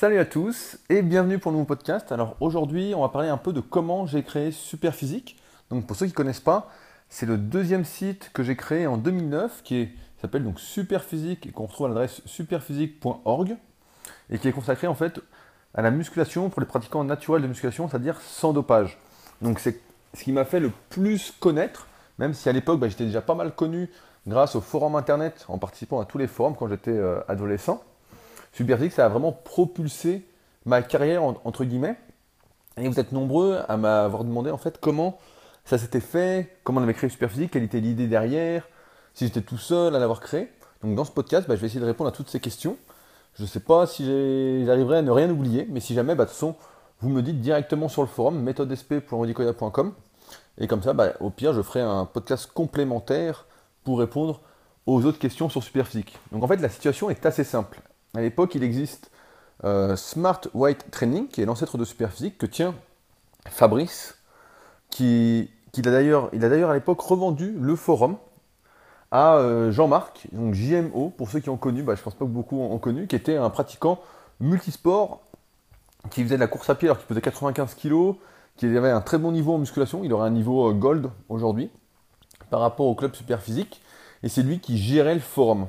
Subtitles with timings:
[0.00, 2.10] Salut à tous et bienvenue pour le nouveau podcast.
[2.10, 5.36] Alors aujourd'hui, on va parler un peu de comment j'ai créé Superphysique.
[5.68, 6.70] Donc pour ceux qui ne connaissent pas,
[7.10, 11.66] c'est le deuxième site que j'ai créé en 2009 qui s'appelle donc Superphysique et qu'on
[11.66, 13.58] retrouve à l'adresse superphysique.org
[14.30, 15.20] et qui est consacré en fait
[15.74, 18.96] à la musculation pour les pratiquants naturels de musculation, c'est-à-dire sans dopage.
[19.42, 19.82] Donc c'est
[20.14, 21.88] ce qui m'a fait le plus connaître,
[22.18, 23.90] même si à l'époque bah, j'étais déjà pas mal connu
[24.26, 27.84] grâce au forum internet en participant à tous les forums quand j'étais euh, adolescent.
[28.52, 30.26] Superphysique, ça a vraiment propulsé
[30.66, 31.96] ma carrière, entre guillemets.
[32.76, 35.18] Et vous êtes nombreux à m'avoir demandé en fait comment
[35.64, 38.68] ça s'était fait, comment on avait créé Superphysique, quelle était l'idée derrière,
[39.14, 40.50] si j'étais tout seul à l'avoir créé.
[40.82, 42.76] Donc dans ce podcast, bah, je vais essayer de répondre à toutes ces questions.
[43.34, 44.04] Je ne sais pas si
[44.64, 46.56] j'arriverai à ne rien oublier, mais si jamais, bah, de toute façon,
[47.00, 49.94] vous me dites directement sur le forum méthodesp.rodicoya.com.
[50.58, 53.46] Et comme ça, bah, au pire, je ferai un podcast complémentaire
[53.84, 54.40] pour répondre
[54.86, 56.18] aux autres questions sur Superphysique.
[56.32, 57.80] Donc en fait, la situation est assez simple.
[58.14, 59.10] À l'époque, il existe
[59.64, 62.74] euh, Smart White Training, qui est l'ancêtre de Superphysique, que tient
[63.48, 64.18] Fabrice,
[64.90, 68.16] qui, a d'ailleurs, il a d'ailleurs à l'époque revendu le forum
[69.10, 72.30] à euh, Jean-Marc, donc JMO, pour ceux qui ont connu, bah, je pense pas que
[72.30, 74.00] beaucoup ont, connu, qui était un pratiquant
[74.40, 75.20] multisport,
[76.10, 78.14] qui faisait de la course à pied alors qu'il pesait 95 kg,
[78.56, 81.70] qui avait un très bon niveau en musculation, il aurait un niveau euh, gold aujourd'hui
[82.50, 83.82] par rapport au club Superphysique,
[84.22, 85.66] et c'est lui qui gérait le forum.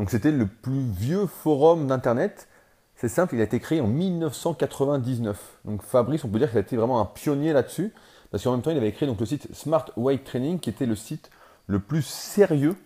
[0.00, 2.48] Donc c'était le plus vieux forum d'Internet.
[2.96, 5.58] C'est simple, il a été créé en 1999.
[5.66, 7.92] Donc Fabrice, on peut dire qu'il a été vraiment un pionnier là-dessus,
[8.30, 10.86] parce qu'en même temps, il avait créé donc, le site Smart Weight Training, qui était
[10.86, 11.30] le site
[11.66, 12.76] le plus sérieux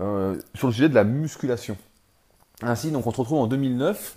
[0.00, 1.76] euh, sur le sujet de la musculation.
[2.60, 4.16] Ainsi, donc on se retrouve en 2009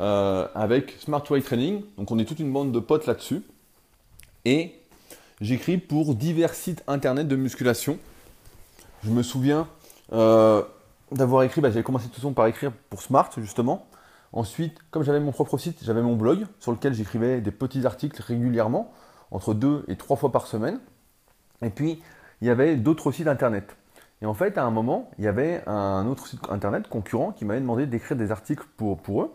[0.00, 1.82] euh, avec Smart Weight Training.
[1.98, 3.42] Donc on est toute une bande de potes là-dessus.
[4.46, 4.80] Et
[5.42, 7.98] j'écris pour divers sites internet de musculation.
[9.04, 9.68] Je me souviens,
[10.14, 10.62] euh,
[11.12, 13.86] d'avoir écrit, bah, j'avais commencé tout façon par écrire pour Smart justement.
[14.32, 18.20] Ensuite, comme j'avais mon propre site, j'avais mon blog sur lequel j'écrivais des petits articles
[18.22, 18.90] régulièrement,
[19.30, 20.80] entre deux et trois fois par semaine.
[21.60, 22.02] Et puis,
[22.40, 23.76] il y avait d'autres sites internet.
[24.22, 27.44] Et en fait, à un moment, il y avait un autre site internet concurrent qui
[27.44, 29.32] m'avait demandé d'écrire des articles pour, pour eux.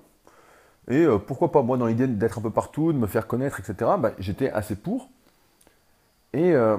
[0.89, 3.59] Et euh, pourquoi pas, moi, dans l'idée d'être un peu partout, de me faire connaître,
[3.59, 5.09] etc., bah, j'étais assez pour.
[6.33, 6.77] Et euh,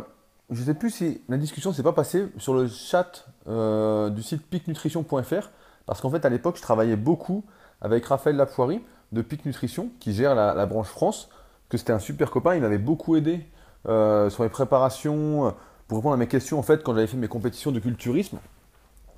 [0.51, 4.23] je ne sais plus si la discussion s'est pas passée sur le chat euh, du
[4.23, 5.51] site picnutrition.fr,
[5.87, 7.45] parce qu'en fait à l'époque je travaillais beaucoup
[7.81, 8.83] avec Raphaël Lapoirie
[9.13, 11.29] de Pic Nutrition, qui gère la, branche France,
[11.69, 13.47] que c'était un super copain, il m'avait beaucoup aidé
[13.89, 15.55] euh, sur les préparations,
[15.87, 18.39] pour répondre à mes questions en fait quand j'avais fait mes compétitions de culturisme.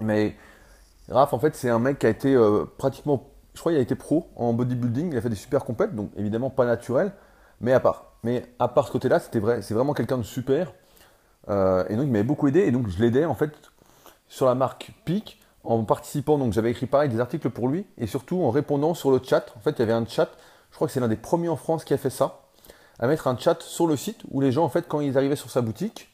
[0.01, 0.37] Mais
[1.09, 3.83] Raph en fait c'est un mec qui a été euh, pratiquement, je crois qu'il a
[3.83, 7.12] été pro en bodybuilding, il a fait des super compètes, donc évidemment pas naturel,
[7.61, 8.07] mais à part.
[8.25, 10.73] Mais à part ce côté-là, c'était vrai, c'est vraiment quelqu'un de super.
[11.49, 13.53] Euh, et donc il m'avait beaucoup aidé et donc je l'aidais en fait
[14.28, 16.39] sur la marque PIC en participant.
[16.39, 19.47] Donc j'avais écrit pareil des articles pour lui et surtout en répondant sur le chat.
[19.56, 20.31] En fait, il y avait un chat,
[20.71, 22.43] je crois que c'est l'un des premiers en France qui a fait ça,
[22.99, 25.37] à mettre un chat sur le site où les gens en fait quand ils arrivaient
[25.37, 26.09] sur sa boutique,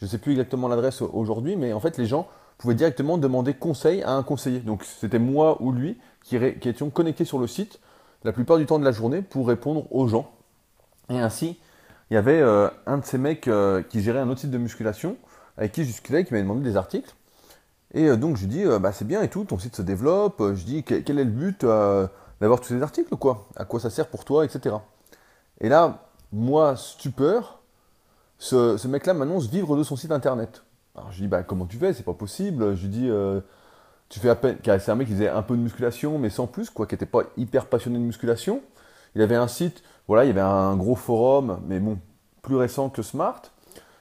[0.00, 3.54] je ne sais plus exactement l'adresse aujourd'hui, mais en fait les gens pouvaient directement demander
[3.54, 4.60] conseil à un conseiller.
[4.60, 7.80] Donc c'était moi ou lui qui, qui étions connectés sur le site
[8.24, 10.30] la plupart du temps de la journée pour répondre aux gens.
[11.10, 11.58] Et ainsi,
[12.10, 14.58] il y avait euh, un de ces mecs euh, qui gérait un autre site de
[14.58, 15.16] musculation,
[15.56, 17.14] avec qui je discutais, qui m'avait demandé des articles.
[17.92, 20.42] Et euh, donc je lui dis, bah, c'est bien et tout, ton site se développe.
[20.54, 23.48] Je dis, quel, est le but d'avoir tous ces articles, quoi?
[23.56, 24.76] À quoi ça sert pour toi, etc.
[25.60, 27.60] Et là, moi, stupeur,
[28.38, 30.62] ce, mec-là m'annonce vivre de son site internet.
[30.94, 31.92] Alors je lui dis, bah, comment tu fais?
[31.92, 32.74] C'est pas possible.
[32.74, 33.10] Je lui dis,
[34.08, 34.56] tu fais à peine.
[34.64, 37.06] C'est un mec qui faisait un peu de musculation, mais sans plus, quoi, qui n'était
[37.06, 38.62] pas hyper passionné de musculation.
[39.14, 41.98] Il avait un site voilà, il y avait un gros forum, mais bon,
[42.40, 43.42] plus récent que Smart.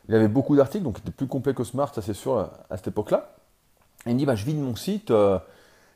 [0.07, 2.78] Il avait beaucoup d'articles, donc il était plus complet que Smart, ça c'est sûr, à
[2.78, 3.35] cette époque-là.
[4.06, 5.12] il me dit, bah, je vide mon site.
[5.12, 5.38] Euh,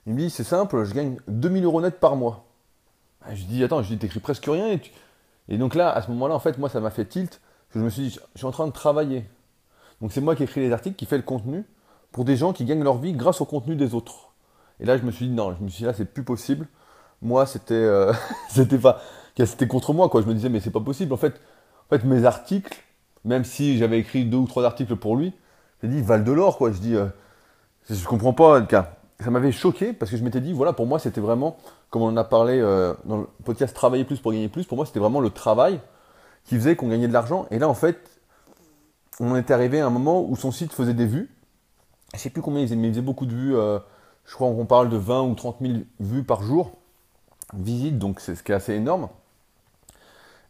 [0.05, 2.45] il me dit, c'est simple, je gagne 2000 euros net par mois.
[3.21, 4.77] Bah, je dis, attends, je dis, t'écris presque rien.
[5.47, 7.39] Et, donc là, à ce moment-là, en fait, moi, ça m'a fait tilt.
[7.73, 9.23] Je me suis dit, je suis en train de travailler.
[10.01, 11.63] Donc c'est moi qui écris les articles, qui fait le contenu
[12.11, 14.33] pour des gens qui gagnent leur vie grâce au contenu des autres.
[14.81, 16.67] Et là, je me suis dit, non, je me suis dit, là, c'est plus possible.
[17.21, 18.13] Moi, c'était, euh,
[18.49, 19.01] c'était pas,
[19.37, 20.21] c'était contre moi, quoi.
[20.21, 21.13] Je me disais, mais c'est pas possible.
[21.13, 21.41] En fait,
[21.89, 22.77] en fait, mes articles,
[23.25, 25.33] même si j'avais écrit deux ou trois articles pour lui,
[25.81, 26.71] j'ai dit, valent de l'or, quoi.
[26.71, 27.07] Je dis, euh,
[27.89, 28.65] je comprends pas,
[29.19, 31.57] ça m'avait choqué parce que je m'étais dit, voilà, pour moi, c'était vraiment,
[31.89, 34.77] comme on en a parlé euh, dans le podcast Travailler plus pour gagner plus, pour
[34.77, 35.79] moi, c'était vraiment le travail
[36.45, 37.45] qui faisait qu'on gagnait de l'argent.
[37.51, 37.99] Et là, en fait,
[39.19, 41.29] on était arrivé à un moment où son site faisait des vues.
[42.13, 43.55] Je sais plus combien il faisait, mais il faisait beaucoup de vues.
[43.55, 43.79] Euh,
[44.25, 46.77] je crois qu'on parle de 20 ou 30 000 vues par jour,
[47.53, 49.09] visite, donc c'est ce qui est assez énorme.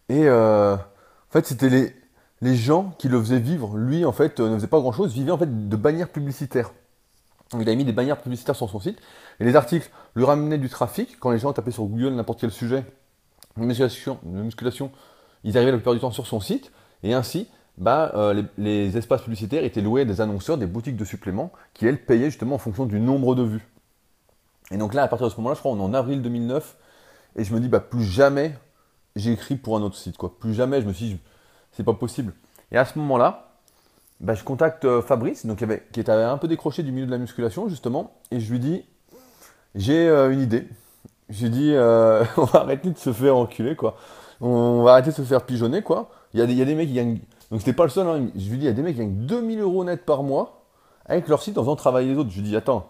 [0.10, 1.96] Et euh, en fait, c'était les,
[2.42, 3.78] les gens qui le faisaient vivre.
[3.78, 6.72] Lui, en fait, euh, ne faisait pas grand-chose, vivait en fait de bannières publicitaires.
[7.60, 9.00] Il a mis des bannières publicitaires sur son site.
[9.40, 11.20] Et les articles lui ramenaient du trafic.
[11.20, 12.86] Quand les gens tapaient sur Google n'importe quel sujet,
[13.58, 14.92] de musculation, musculation,
[15.44, 16.72] ils arrivaient la plupart du temps sur son site.
[17.04, 21.06] Et ainsi, bah, euh, les, espaces publicitaires étaient loués à des annonceurs, des boutiques de
[21.06, 23.68] suppléments, qui elles payaient justement en fonction du nombre de vues.
[24.72, 26.78] Et donc là, à partir de ce moment-là, je crois, on est en avril 2009,
[27.36, 28.56] et je me dis, bah, plus jamais
[29.16, 30.38] j'ai écrit pour un autre site, quoi.
[30.40, 31.20] Plus jamais, je me suis dit,
[31.74, 32.34] c'est pas possible.
[32.72, 33.52] Et à ce moment-là,
[34.20, 35.46] bah, je contacte euh, Fabrice,
[35.92, 38.86] qui était un peu décroché du milieu de la musculation, justement, et je lui dis,
[39.76, 40.68] j'ai euh, une idée.
[41.30, 41.72] J'ai dit,
[42.38, 43.98] on va arrêter de se faire enculer, quoi.
[44.40, 46.10] On va arrêter de se faire pigeonner, quoi.
[46.34, 47.20] Il y, a des, il y a des mecs qui gagnent
[47.52, 48.08] donc c'était pas le seul.
[48.08, 48.30] Hein.
[48.36, 50.64] Je lui dis, il y a des mecs qui gagnent 2000 euros net par mois
[51.06, 52.30] avec leur site en faisant travailler les autres.
[52.32, 52.90] Je lui dis, attends,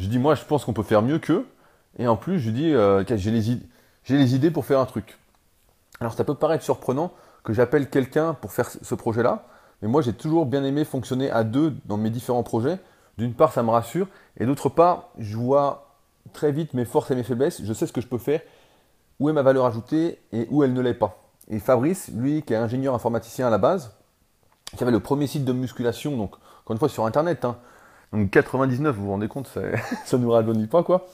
[0.00, 1.46] je dis, moi je pense qu'on peut faire mieux qu'eux.
[1.98, 3.60] Et en plus, je dis, euh, j'ai les,
[4.08, 5.18] les, idées pour faire un truc.
[6.00, 7.12] Alors ça peut paraître surprenant
[7.44, 9.46] que j'appelle quelqu'un pour faire ce projet-là.
[9.82, 12.78] Mais moi j'ai toujours bien aimé fonctionner à deux dans mes différents projets.
[13.18, 14.08] D'une part, ça me rassure.
[14.38, 15.92] Et d'autre part, je vois
[16.32, 17.62] très vite mes forces et mes faiblesses.
[17.62, 18.40] Je sais ce que je peux faire,
[19.20, 21.18] où est ma valeur ajoutée et où elle ne l'est pas.
[21.48, 23.94] Et Fabrice, lui, qui est ingénieur informaticien à la base,
[24.76, 27.56] qui avait le premier site de musculation, donc encore une fois sur Internet, hein.
[28.12, 29.60] donc 99, vous vous rendez compte, ça
[30.16, 31.06] ne nous rajeunit pas quoi.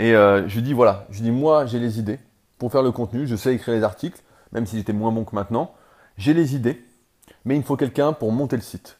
[0.00, 2.18] Et euh, je lui dis voilà, je lui dis moi j'ai les idées
[2.56, 4.18] pour faire le contenu, je sais écrire les articles,
[4.50, 5.74] même si j'étais moins bon que maintenant,
[6.16, 6.82] j'ai les idées,
[7.44, 8.96] mais il me faut quelqu'un pour monter le site.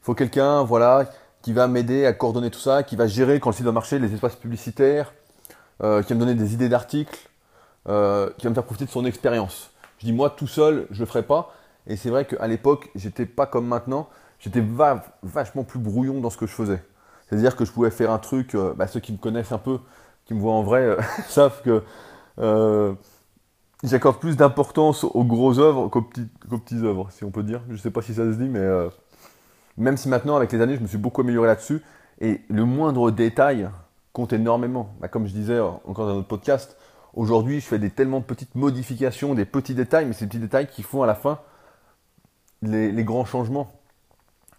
[0.00, 1.06] Il faut quelqu'un, voilà,
[1.42, 3.98] qui va m'aider à coordonner tout ça, qui va gérer quand le site va marcher
[3.98, 5.12] les espaces publicitaires,
[5.82, 7.18] euh, qui va me donner des idées d'articles,
[7.88, 9.72] euh, qui va me faire profiter de son expérience.
[9.98, 11.52] Je dis moi tout seul, je le ferai pas.
[11.88, 14.08] Et c'est vrai qu'à l'époque, j'étais pas comme maintenant.
[14.38, 14.62] J'étais
[15.24, 16.84] vachement plus brouillon dans ce que je faisais.
[17.28, 18.56] C'est-à-dire que je pouvais faire un truc.
[18.76, 19.80] Bah, ceux qui me connaissent un peu,
[20.24, 21.82] qui me voient en vrai, euh, savent que
[22.38, 22.94] euh,
[23.82, 27.62] j'accorde plus d'importance aux grosses œuvres qu'aux petites, œuvres, si on peut dire.
[27.68, 28.66] Je ne sais pas si ça se dit, mais
[29.76, 31.82] même si maintenant, avec les années, je me suis beaucoup amélioré là-dessus.
[32.20, 33.68] Et le moindre détail
[34.12, 34.94] compte énormément.
[35.00, 36.76] Bah, comme je disais encore dans notre podcast,
[37.16, 40.82] Aujourd'hui, je fais des tellement petites modifications, des petits détails, mais ces petits détails qui
[40.82, 41.38] font à la fin
[42.62, 43.70] les, grands changements.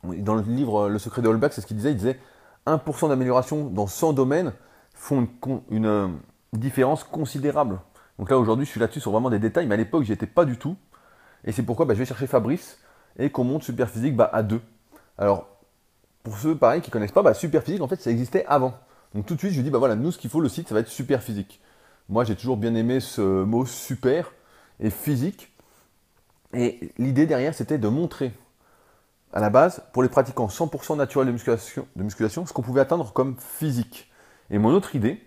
[0.04, 1.92] Dans le livre Le secret de Holbach, c'est ce qu'il disait.
[1.92, 2.20] Il disait
[2.66, 4.54] 1% d'amélioration dans 100 domaines
[4.96, 5.28] font
[5.70, 6.08] une, euh,
[6.54, 7.80] différence considérable.
[8.18, 10.26] Donc là, aujourd'hui, je suis là-dessus sur vraiment des détails, mais à l'époque, j'y étais
[10.26, 10.76] pas du tout.
[11.44, 12.80] Et c'est pourquoi bah, je vais chercher Fabrice
[13.20, 14.62] et qu'on monte Superphysique bah, à deux.
[15.18, 15.48] Alors,
[16.24, 18.74] pour ceux, pareil, qui connaissent pas, bah, Superphysique, en fait, ça existait avant.
[19.14, 20.68] Donc tout de suite, je lui dis, bah voilà, nous, ce qu'il faut, le site,
[20.68, 21.62] ça va être Superphysique.
[22.10, 24.34] Moi, j'ai toujours bien aimé ce mot super
[24.80, 25.54] et physique.
[26.54, 28.34] Et l'idée derrière, c'était de montrer
[29.36, 32.80] à la base, pour les pratiquants 100% naturels de musculation, de musculation ce qu'on pouvait
[32.80, 34.10] atteindre comme physique.
[34.50, 35.22] Et mon autre idée,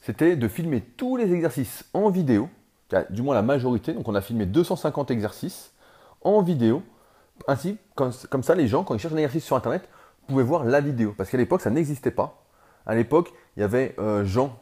[0.00, 2.48] c'était de filmer tous les exercices en vidéo,
[3.10, 5.72] du moins la majorité, donc on a filmé 250 exercices
[6.22, 6.82] en vidéo.
[7.48, 9.88] Ainsi, comme, ça, les gens, quand ils cherchent un exercice sur Internet,
[10.28, 11.14] pouvaient voir la vidéo.
[11.16, 12.44] Parce qu'à l'époque, ça n'existait pas.
[12.86, 14.58] À l'époque, il y avait euh, Jean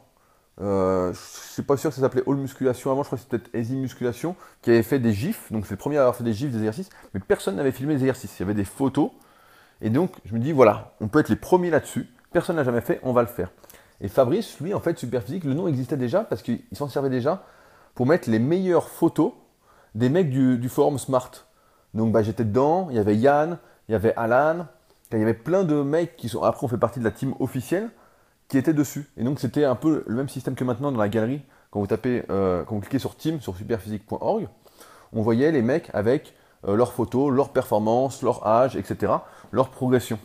[0.61, 3.23] euh, je ne suis pas sûr que ça s'appelait All Musculation avant, je crois que
[3.23, 6.15] c'était peut-être Easy Musculation, qui avait fait des gifs, donc c'est le premier à avoir
[6.15, 8.65] fait des gifs des exercices, mais personne n'avait filmé les exercices, il y avait des
[8.65, 9.09] photos,
[9.81, 12.81] et donc je me dis voilà, on peut être les premiers là-dessus, personne n'a jamais
[12.81, 13.49] fait, on va le faire.
[14.01, 17.43] Et Fabrice, lui, en fait, Superphysique, le nom existait déjà parce qu'il s'en servait déjà
[17.95, 19.33] pour mettre les meilleures photos
[19.95, 21.31] des mecs du, forum Smart.
[21.93, 24.65] Donc bah, j'étais dedans, il y avait Yann, il y avait Alan,
[25.11, 27.35] il y avait plein de mecs qui sont, après on fait partie de la team
[27.39, 27.89] officielle,
[28.47, 29.09] qui était dessus.
[29.17, 31.41] Et donc c'était un peu le même système que maintenant dans la galerie.
[31.71, 34.47] Quand vous tapez, euh, quand vous cliquez sur Team sur superphysique.org,
[35.11, 36.35] on voyait les mecs avec
[36.67, 39.13] euh, leurs photos, leurs performances, leur âge, etc.,
[39.51, 40.19] leur progression.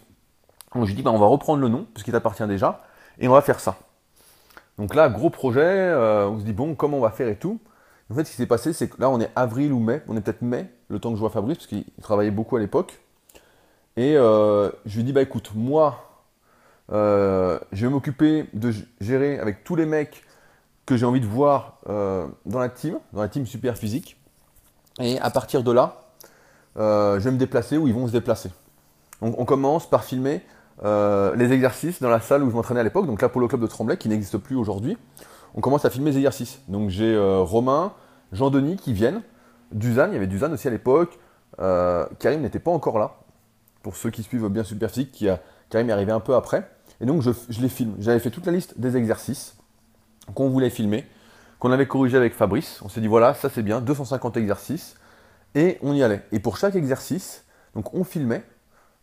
[0.75, 2.83] Donc je dis bah, on va reprendre le nom puisqu'il appartient déjà
[3.19, 3.77] et on va faire ça.
[4.79, 7.59] Donc là gros projet, euh, on se dit bon comment on va faire et tout.
[8.11, 10.17] En fait ce qui s'est passé c'est que là on est avril ou mai, on
[10.17, 13.01] est peut-être mai, le temps que je vois Fabrice parce qu'il travaillait beaucoup à l'époque.
[13.97, 16.09] Et je lui dis bah écoute moi
[16.91, 20.25] euh, je vais m'occuper de gérer avec tous les mecs
[20.87, 24.17] que j'ai envie de voir euh, dans la team, dans la team super physique.
[25.01, 26.03] Et à partir de là,
[26.79, 28.51] euh, je vais me déplacer où ils vont se déplacer.
[29.21, 30.43] Donc on commence par filmer
[30.83, 33.97] les exercices dans la salle où je m'entraînais à l'époque, donc l'Apollo Club de Tremblay
[33.97, 34.97] qui n'existe plus aujourd'hui.
[35.55, 36.61] On commence à filmer les exercices.
[36.69, 37.93] Donc j'ai Romain,
[38.33, 39.23] Jean-Denis qui viennent,
[39.73, 41.19] Duzan, il y avait Duzan aussi à l'époque,
[41.59, 43.17] Karim n'était pas encore là,
[43.83, 46.69] pour ceux qui suivent bien Superphysique, qui a, Karim est arrivé un peu après.
[47.01, 47.31] Et donc je,
[47.61, 47.95] les filme.
[47.99, 49.57] J'avais fait toute la liste des exercices
[50.35, 51.07] qu'on voulait filmer,
[51.59, 52.81] qu'on avait corrigé avec Fabrice.
[52.83, 54.97] On s'est dit voilà, ça c'est bien, 250 exercices.
[55.55, 56.23] Et on y allait.
[56.33, 57.45] Et pour chaque exercice,
[57.75, 58.45] donc on filmait,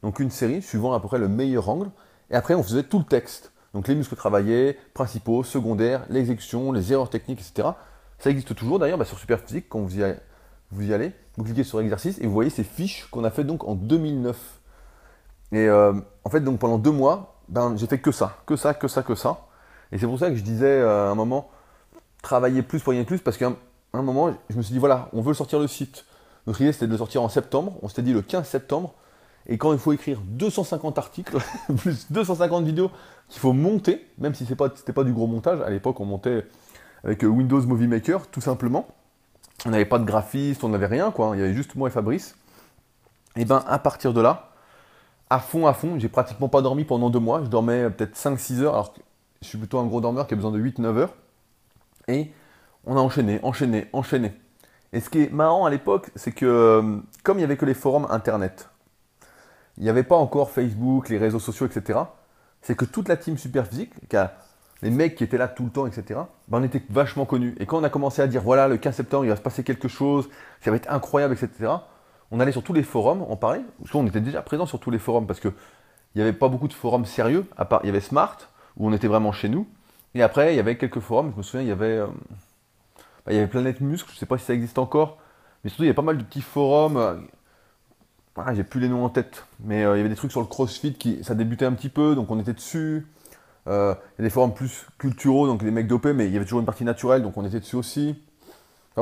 [0.05, 1.89] donc une série suivant à peu près le meilleur angle.
[2.29, 3.51] Et après on faisait tout le texte.
[3.73, 7.69] Donc les muscles travaillés, principaux, secondaires, l'exécution, les erreurs techniques, etc.
[8.19, 12.19] Ça existe toujours d'ailleurs bah, sur Superphysique quand vous y, allez, vous cliquez sur exercice
[12.19, 14.37] et vous voyez ces fiches qu'on a fait donc en 2009.
[15.51, 15.93] Et euh,
[16.23, 19.01] en fait, donc pendant deux mois, ben, j'ai fait que ça, que ça, que ça,
[19.01, 19.47] que ça.
[19.91, 21.49] Et c'est pour ça que je disais euh, à un moment,
[22.21, 23.51] travailler plus pour gagner plus, parce qu'à
[23.93, 26.05] un, moment, je me suis dit, voilà, on veut sortir le site.
[26.45, 27.79] Notre idée, c'était de le sortir en septembre.
[27.81, 28.93] On s'était dit le 15 septembre.
[29.47, 31.37] Et quand il faut écrire 250 articles,
[31.77, 32.89] plus 250 vidéos
[33.29, 36.45] qu'il faut monter, même si ce n'était pas, du gros montage, à l'époque, on montait
[37.03, 38.87] avec euh, Windows Movie Maker, tout simplement.
[39.65, 41.31] On n'avait pas de graphiste, on n'avait rien, quoi.
[41.35, 42.35] Il y avait juste moi et Fabrice.
[43.35, 44.51] Et bien, à partir de là,
[45.29, 45.99] à fond, à fond.
[45.99, 47.41] J'ai pratiquement pas dormi pendant deux mois.
[47.43, 49.01] Je dormais peut-être 5-6 heures, alors que
[49.41, 51.13] je suis plutôt un gros dormeur qui a besoin de 8-9 heures.
[52.07, 52.31] Et
[52.85, 54.33] on a enchaîné, enchaîné, enchaîné.
[54.93, 57.65] Et ce qui est marrant à l'époque, c'est que euh, comme il n'y avait que
[57.65, 58.69] les forums internet,
[59.77, 61.99] il n'y avait pas encore Facebook, les réseaux sociaux, etc.
[62.61, 63.91] C'est que toute la team Superphysique,
[64.81, 67.55] les mecs qui étaient là tout le temps, etc., ben on était vachement connus.
[67.59, 69.63] Et quand on a commencé à dire, voilà, le 15 septembre, il va se passer
[69.63, 70.29] quelque chose,
[70.61, 71.71] ça va être incroyable, etc.,
[72.31, 73.61] on allait sur tous les forums, on parlait.
[73.93, 75.53] On était déjà présent sur tous les forums parce qu'il
[76.15, 77.45] n'y avait pas beaucoup de forums sérieux.
[77.55, 78.37] À part, il y avait Smart,
[78.77, 79.67] où on était vraiment chez nous.
[80.15, 81.31] Et après, il y avait quelques forums.
[81.33, 82.07] Je me souviens, il y avait, euh,
[83.25, 85.17] bah, il y avait Planète Muscle, je ne sais pas si ça existe encore.
[85.63, 87.27] Mais surtout, il y avait pas mal de petits forums.
[88.37, 89.45] Euh, ah, j'ai plus les noms en tête.
[89.59, 91.89] Mais euh, il y avait des trucs sur le CrossFit qui, ça débutait un petit
[91.89, 93.07] peu, donc on était dessus.
[93.67, 96.45] il y a des forums plus culturaux, donc les mecs dopés, mais il y avait
[96.45, 98.15] toujours une partie naturelle, donc on était dessus aussi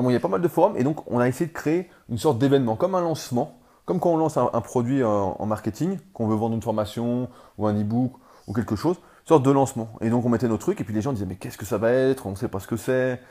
[0.01, 2.17] il y a pas mal de forums et donc on a essayé de créer une
[2.17, 6.35] sorte d'événement, comme un lancement, comme quand on lance un, produit en, marketing, qu'on veut
[6.35, 8.13] vendre une formation ou un e-book
[8.47, 9.89] ou quelque chose, une sorte de lancement.
[10.01, 11.77] Et donc on mettait nos trucs et puis les gens disaient mais qu'est-ce que ça
[11.77, 13.21] va être, on ne sait pas ce que c'est,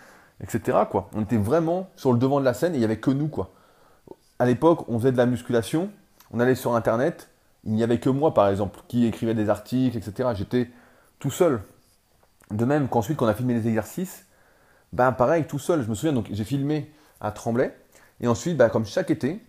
[0.43, 0.79] etc.
[0.89, 1.09] Quoi.
[1.15, 3.29] On était vraiment sur le devant de la scène et il n'y avait que nous.
[3.29, 3.51] Quoi.
[4.43, 5.89] À l'époque, on faisait de la musculation,
[6.33, 7.31] on allait sur Internet,
[7.63, 10.31] il n'y avait que moi par exemple qui écrivait des articles, etc.
[10.35, 10.69] J'étais
[11.21, 11.61] tout seul.
[12.51, 14.27] De même qu'ensuite, quand on a filmé les exercices,
[14.93, 15.85] ben pareil, tout seul.
[15.85, 17.73] Je me souviens, donc j'ai filmé à Tremblay.
[18.21, 19.47] Et ensuite, bah, comme chaque été,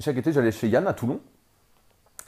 [0.00, 1.20] chaque été, j'allais chez Yann à Toulon.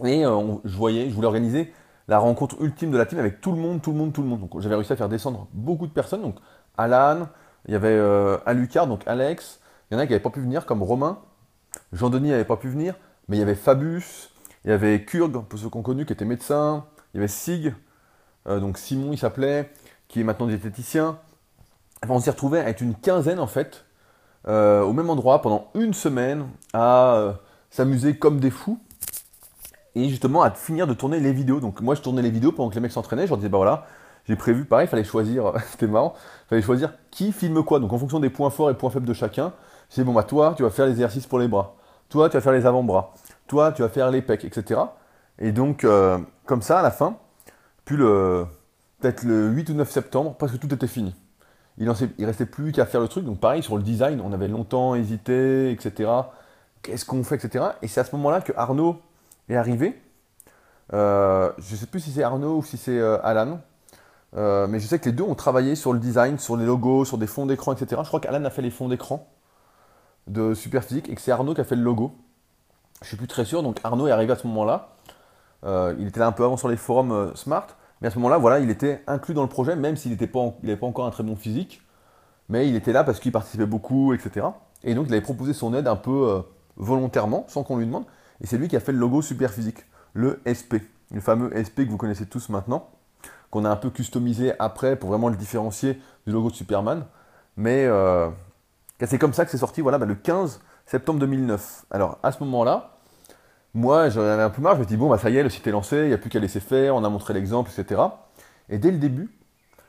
[0.04, 1.72] Et euh, je voyais, je voulais organiser
[2.06, 4.28] la rencontre ultime de la team avec tout le monde, tout le monde, tout le
[4.28, 4.38] monde.
[4.38, 6.22] Donc j'avais réussi à faire descendre beaucoup de personnes.
[6.22, 6.36] Donc
[6.78, 7.26] Alan,
[7.66, 9.58] il y avait euh, Alucard, donc Alex.
[9.90, 11.18] Il y en a qui n'avaient pas pu venir, comme Romain.
[11.92, 12.94] Jean-Denis n'avait pas pu venir.
[13.28, 14.30] Mais il y avait Fabus,
[14.64, 16.84] il y avait Kurg, pour ceux qu'on connu, qui était médecin.
[17.12, 17.74] Il y avait Sig,
[18.46, 19.70] euh, donc Simon, il s'appelait,
[20.08, 21.18] qui est maintenant diététicien
[22.12, 23.84] on s'est retrouvé avec une quinzaine en fait,
[24.48, 27.32] euh, au même endroit pendant une semaine à euh,
[27.70, 28.78] s'amuser comme des fous
[29.94, 31.60] et justement à finir de tourner les vidéos.
[31.60, 33.58] Donc moi je tournais les vidéos pendant que les mecs s'entraînaient, je leur disais bah
[33.58, 33.86] voilà,
[34.26, 36.14] j'ai prévu pareil, il fallait choisir, c'était marrant,
[36.46, 37.80] il fallait choisir qui filme quoi.
[37.80, 39.52] Donc en fonction des points forts et points faibles de chacun,
[39.94, 41.74] disais bon bah toi tu vas faire les exercices pour les bras,
[42.08, 43.14] toi tu vas faire les avant-bras,
[43.46, 44.80] toi tu vas faire les pecs, etc.
[45.38, 47.16] Et donc euh, comme ça à la fin,
[47.84, 48.46] puis le
[49.00, 51.14] peut-être le 8 ou 9 septembre, parce que tout était fini
[51.78, 53.24] il, ne restait plus qu'à faire le truc.
[53.24, 56.10] Donc pareil, sur le design, on avait longtemps hésité, etc.
[56.82, 57.64] Qu'est-ce qu'on fait, etc.
[57.82, 59.00] Et c'est à ce moment-là que Arnaud
[59.48, 60.00] est arrivé.
[60.92, 63.60] Euh, je ne sais plus si c'est Arnaud ou si c'est euh, Alan.
[64.36, 67.18] Mais je sais que les deux ont travaillé sur le design, sur les logos, sur
[67.18, 68.00] des fonds d'écran, etc.
[68.02, 69.28] Je crois qu'Alan a fait les fonds d'écran
[70.26, 72.12] de Superphysique et que c'est Arnaud qui a fait le logo.
[73.02, 73.62] Je suis plus très sûr.
[73.62, 74.90] Donc Arnaud est arrivé à ce moment-là.
[75.98, 77.66] il était là un peu avant sur les forums Smart.
[78.00, 80.52] Mais à ce moment-là, voilà, il était inclus dans le projet, même s'il n'avait pas,
[80.78, 81.80] pas encore un très bon physique.
[82.48, 84.46] Mais il était là parce qu'il participait beaucoup, etc.
[84.82, 86.40] Et donc, il avait proposé son aide un peu euh,
[86.76, 88.04] volontairement, sans qu'on lui demande.
[88.42, 90.84] Et c'est lui qui a fait le logo super physique, le SP.
[91.12, 92.90] Le fameux SP que vous connaissez tous maintenant,
[93.50, 97.06] qu'on a un peu customisé après pour vraiment le différencier du logo de Superman.
[97.56, 98.28] Mais euh,
[99.00, 101.86] c'est comme ça que c'est sorti voilà, bah, le 15 septembre 2009.
[101.90, 102.98] Alors, à ce moment-là,
[103.74, 105.50] moi, j'en avais un peu marre, je me dis, bon, bah, ça y est, le
[105.50, 108.00] site est lancé, il n'y a plus qu'à laisser faire, on a montré l'exemple, etc.
[108.68, 109.36] Et dès le début,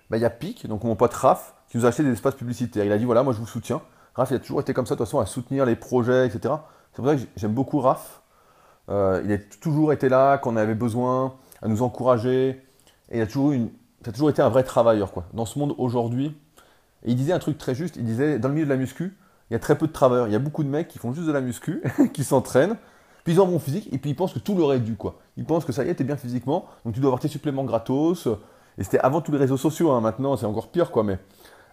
[0.10, 2.36] bah, il y a PIC, donc mon pote Raph, qui nous a acheté des espaces
[2.36, 2.86] publicitaires.
[2.86, 3.82] Il a dit, voilà, moi je vous soutiens.
[4.16, 6.56] Raph, il a toujours été comme ça, de toute façon, à soutenir les projets, etc.
[6.94, 8.22] C'est pour ça que j'aime beaucoup Raph.
[8.90, 12.62] Euh, il a toujours été là quand on avait besoin, à nous encourager.
[13.10, 13.54] Et il a toujours,
[14.06, 15.26] a toujours été un vrai travailleur, quoi.
[15.34, 16.36] Dans ce monde aujourd'hui,
[17.06, 19.16] et il disait un truc très juste, il disait, dans le milieu de la muscu,
[19.50, 20.28] il y a très peu de travailleurs.
[20.28, 21.84] Il y a beaucoup de mecs qui font juste de la muscu,
[22.14, 22.78] qui s'entraînent,
[23.24, 25.20] puis ils ont bon physique, et puis ils pensent que tout leur est dû, quoi.
[25.38, 27.64] Ils pensent que ça y est, t'es bien physiquement, donc tu dois avoir tes suppléments
[27.64, 28.28] gratos.
[28.78, 30.02] Et c'était avant tous les réseaux sociaux, hein.
[30.02, 31.04] maintenant c'est encore pire, quoi.
[31.04, 31.20] Mais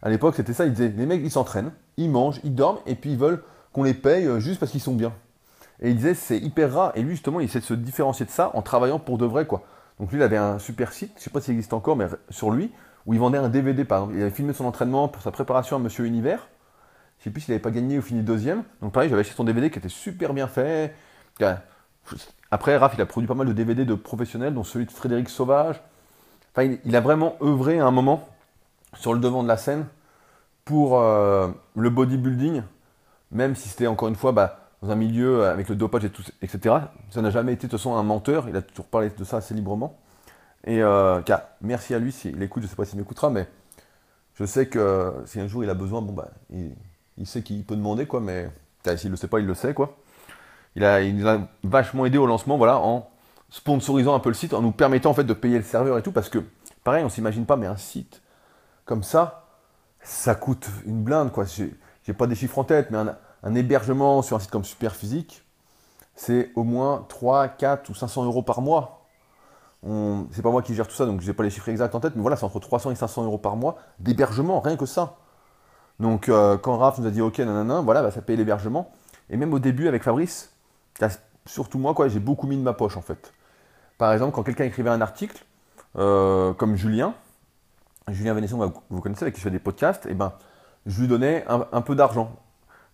[0.03, 2.95] à l'époque, c'était ça, ils disaient, les mecs, ils s'entraînent, ils mangent, ils dorment, et
[2.95, 5.13] puis ils veulent qu'on les paye euh, juste parce qu'ils sont bien.
[5.81, 6.93] Et il disait, c'est hyper rare.
[6.95, 9.47] Et lui, justement, il essaie de se différencier de ça en travaillant pour de vrai,
[9.47, 9.63] quoi.
[9.99, 12.51] Donc lui, il avait un super site, je sais pas s'il existe encore, mais sur
[12.51, 12.71] lui,
[13.07, 14.17] où il vendait un DVD, par exemple.
[14.17, 16.49] Il avait filmé son entraînement pour sa préparation à Monsieur Univers.
[17.19, 18.65] Je sais plus s'il n'avait pas gagné ou fini deuxième.
[18.81, 20.95] Donc pareil, j'avais acheté son DVD qui était super bien fait.
[22.51, 25.29] Après, Raph, il a produit pas mal de DVD de professionnels, dont celui de Frédéric
[25.29, 25.81] Sauvage.
[26.55, 28.29] Enfin, il, a vraiment œuvré à un moment
[28.95, 29.87] sur le devant de la scène
[30.65, 32.63] pour euh, le bodybuilding,
[33.31, 36.25] même si c'était encore une fois bah, dans un milieu avec le dopage et tout,
[36.43, 36.77] etc.
[37.11, 39.39] Ça n'a jamais été de toute façon un menteur, il a toujours parlé de ça
[39.39, 39.99] assez librement.
[40.65, 41.21] Et euh,
[41.61, 43.49] merci à lui s'il écoute, je ne sais pas s'il m'écoutera, mais
[44.35, 47.77] je sais que si un jour il a besoin, bon bah, il, sait qu'il peut
[47.77, 48.51] demander, quoi, mais
[48.97, 49.97] s'il ne le sait pas, il le sait, quoi.
[50.75, 53.11] Il, a, a vachement aidé au lancement, voilà, en
[53.51, 56.03] sponsorisant un peu le site, en nous permettant en fait de payer le serveur et
[56.03, 56.39] tout, parce que,
[56.85, 58.23] pareil, on s'imagine pas, mais un site
[58.85, 59.47] comme ça,
[60.03, 61.45] ça coûte une blinde, quoi.
[61.47, 62.99] J'ai pas des chiffres en tête, mais
[63.43, 65.45] un, hébergement sur un site comme Superphysique,
[66.15, 69.02] c'est au moins 3, 4 ou 500 euros par mois.
[69.85, 72.15] C'est pas moi qui gère tout ça, donc j'ai pas les chiffres exacts en tête,
[72.15, 75.17] mais voilà, c'est entre 300 et 500 euros par mois d'hébergement, rien que ça.
[75.99, 78.93] Donc euh, quand Raph nous a dit ok, nanana, voilà, bah, ça paye l'hébergement.
[79.31, 80.53] Et même au début avec Fabrice,
[81.47, 83.33] surtout moi, quoi, j'ai beaucoup mis de ma poche en fait.
[83.99, 85.45] Par exemple, quand quelqu'un écrivait un article,
[85.97, 87.15] euh, comme Julien,
[88.09, 90.33] Julien Vénesson, vous connaissez, avec qui je fais des podcasts, et eh ben,
[90.87, 92.37] je lui donnais un, peu d'argent.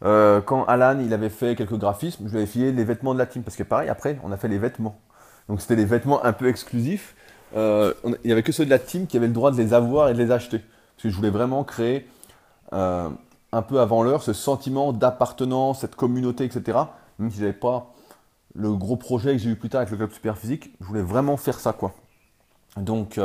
[0.04, 3.18] Euh, quand Alan il avait fait quelques graphismes, je lui avais filé les vêtements de
[3.18, 3.42] la team.
[3.42, 5.00] Parce que pareil, après, on a fait les vêtements.
[5.48, 7.14] Donc c'était des vêtements un peu exclusifs.
[7.56, 9.72] Euh, il n'y avait que ceux de la team qui avaient le droit de les
[9.72, 10.58] avoir et de les acheter.
[10.58, 12.06] Parce que je voulais vraiment créer
[12.72, 13.08] euh,
[13.52, 16.78] un peu avant l'heure ce sentiment d'appartenance, cette communauté, etc.
[17.18, 17.94] Même si je n'avais pas
[18.54, 21.02] le gros projet que j'ai eu plus tard avec le club super physique, je voulais
[21.02, 21.94] vraiment faire ça quoi.
[22.76, 23.18] Donc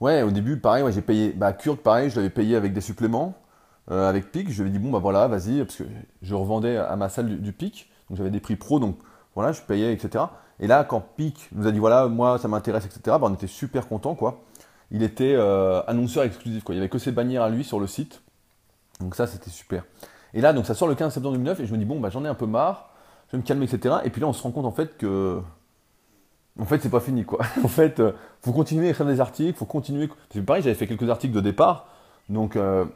[0.00, 1.32] Ouais, au début, pareil, j'ai payé.
[1.32, 3.34] Bah, Kurt, pareil, je l'avais payé avec des suppléments,
[3.90, 4.50] euh, avec PIC.
[4.50, 5.84] Je lui ai dit, bon, bah voilà, vas-y, parce que
[6.22, 7.90] je revendais à ma salle du, PIC.
[8.08, 8.96] Donc j'avais des prix pro, donc
[9.38, 10.24] voilà, je payais, etc.
[10.58, 13.46] Et là, quand PIC nous a dit, voilà, moi, ça m'intéresse, etc., bah, on était
[13.46, 14.42] super contents, quoi.
[14.90, 16.74] Il était euh, annonceur exclusif, quoi.
[16.74, 18.20] Il n'y avait que ses bannières à lui sur le site.
[18.98, 19.84] Donc ça, c'était super.
[20.34, 22.10] Et là, donc ça sort le 15 septembre 2009, et je me dis, bon, bah
[22.10, 22.90] j'en ai un peu marre,
[23.28, 23.98] je vais me calmer, etc.
[24.02, 25.40] Et puis là, on se rend compte, en fait, que
[26.58, 27.38] en fait, c'est pas fini, quoi.
[27.62, 30.08] en fait, euh, faut continuer à écrire des articles, faut continuer.
[30.32, 31.86] C'est pareil, j'avais fait quelques articles de départ,
[32.28, 32.86] donc euh,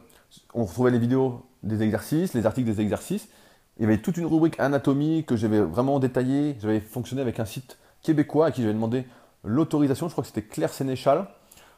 [0.53, 3.29] on retrouvait les vidéos des exercices, les articles des exercices.
[3.77, 6.55] Il y avait toute une rubrique anatomie que j'avais vraiment détaillée.
[6.61, 9.05] J'avais fonctionné avec un site québécois à qui j'avais demandé
[9.43, 11.27] l'autorisation, je crois que c'était Claire Sénéchal,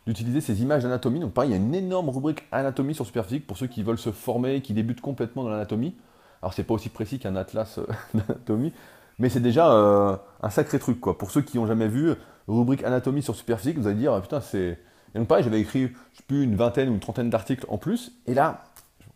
[0.06, 1.20] d'utiliser ces images d'anatomie.
[1.20, 3.98] Donc pareil, il y a une énorme rubrique anatomie sur Superphysique pour ceux qui veulent
[3.98, 5.96] se former, qui débutent complètement dans l'anatomie.
[6.42, 8.74] Alors c'est pas aussi précis qu'un atlas euh, d'anatomie,
[9.18, 11.18] mais c'est déjà euh, un sacré truc, quoi.
[11.18, 12.14] Pour ceux qui n'ont jamais vu,
[12.48, 14.78] rubrique anatomie sur Superphysique, vous allez dire, putain, c'est.
[15.14, 15.92] Et donc, pareil, j'avais écrit,
[16.30, 18.12] une vingtaine ou une trentaine d'articles en plus.
[18.28, 18.66] Et là,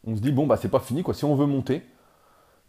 [0.07, 1.13] on se dit, bon, bah, c'est pas fini, quoi.
[1.13, 1.83] Si on veut monter,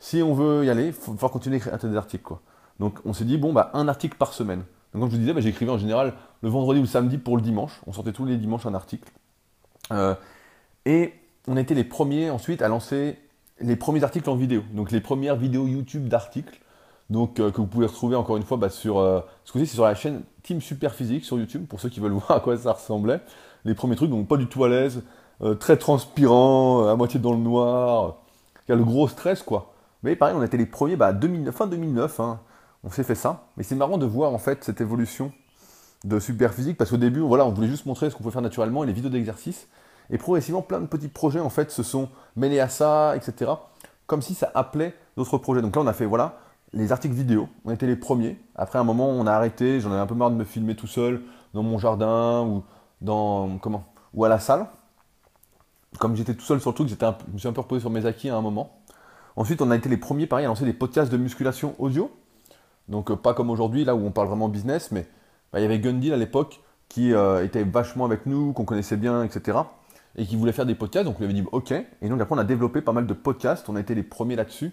[0.00, 2.40] si on veut y aller, il faut, continuer à écrire des articles, quoi.
[2.80, 4.64] Donc, on s'est dit, bon, bah, un article par semaine.
[4.92, 7.36] Donc, comme je vous disais, bah, j'écrivais en général le vendredi ou le samedi pour
[7.36, 7.80] le dimanche.
[7.86, 9.08] On sortait tous les dimanches un article.
[9.92, 10.14] Euh,
[10.86, 11.12] et
[11.46, 13.18] on était les premiers ensuite à lancer
[13.60, 14.62] les premiers articles en vidéo.
[14.72, 16.60] Donc, les premières vidéos YouTube d'articles
[17.10, 19.84] donc euh, que vous pouvez retrouver encore une fois bah, sur euh, ce c'est sur
[19.84, 22.72] la chaîne Team Super Physique sur YouTube pour ceux qui veulent voir à quoi ça
[22.72, 23.20] ressemblait.
[23.64, 25.02] Les premiers trucs, donc pas du tout à l'aise,
[25.42, 28.16] euh, très transpirant, à moitié dans le noir,
[28.66, 29.74] il y a le gros stress quoi.
[30.02, 31.12] Mais pareil, on était les premiers, bah,
[31.52, 32.40] fin 2009, hein,
[32.84, 33.44] on s'est fait ça.
[33.56, 35.32] Mais c'est marrant de voir en fait cette évolution
[36.04, 38.42] de Super Physique parce qu'au début, voilà, on voulait juste montrer ce qu'on pouvait faire
[38.42, 39.68] naturellement et les vidéos d'exercice.
[40.10, 43.52] Et progressivement, plein de petits projets en fait se sont mêlés à ça, etc.
[44.06, 45.62] Comme si ça appelait d'autres projets.
[45.62, 46.38] Donc là, on a fait, voilà,
[46.72, 47.48] les articles vidéo.
[47.64, 48.40] On était les premiers.
[48.56, 49.80] Après un moment, on a arrêté.
[49.80, 51.22] J'en avais un peu marre de me filmer tout seul
[51.54, 52.64] dans mon jardin ou
[53.00, 53.84] dans comment
[54.14, 54.66] ou à la salle.
[55.98, 58.06] Comme j'étais tout seul sur le truc, je me suis un peu reposé sur mes
[58.06, 58.79] acquis à un moment.
[59.36, 62.10] Ensuite, on a été les premiers, pareil, à lancer des podcasts de musculation audio.
[62.88, 65.06] Donc euh, pas comme aujourd'hui, là où on parle vraiment business, mais
[65.52, 68.96] bah, il y avait Gundy à l'époque qui euh, était vachement avec nous, qu'on connaissait
[68.96, 69.58] bien, etc.
[70.16, 71.06] Et qui voulait faire des podcasts.
[71.06, 71.70] Donc on lui avait dit OK.
[71.70, 73.68] Et donc après, on a développé pas mal de podcasts.
[73.68, 74.72] On a été les premiers là-dessus.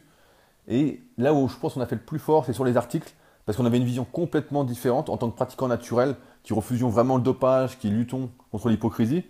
[0.67, 3.13] Et là où je pense qu'on a fait le plus fort, c'est sur les articles,
[3.45, 7.17] parce qu'on avait une vision complètement différente en tant que pratiquant naturel, qui refusions vraiment
[7.17, 9.23] le dopage, qui luttons contre l'hypocrisie,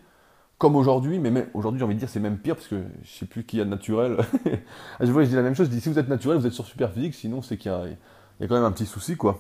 [0.58, 3.26] comme aujourd'hui, mais aujourd'hui j'ai envie de dire c'est même pire, parce que je sais
[3.26, 4.18] plus qui a de naturel.
[5.00, 6.54] je vois, je dis la même chose, je dis si vous êt naturel, vous êtes
[6.54, 9.40] sur super physique, sinon c'est qu'il y, a quand même un petit souci, quoi.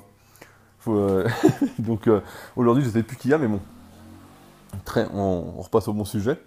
[0.87, 1.27] Euh,
[1.79, 2.21] donc euh,
[2.55, 3.59] aujourd'hui je sais plus qui y a, mais bon.
[4.85, 6.39] Très, on, repasse au bon sujet.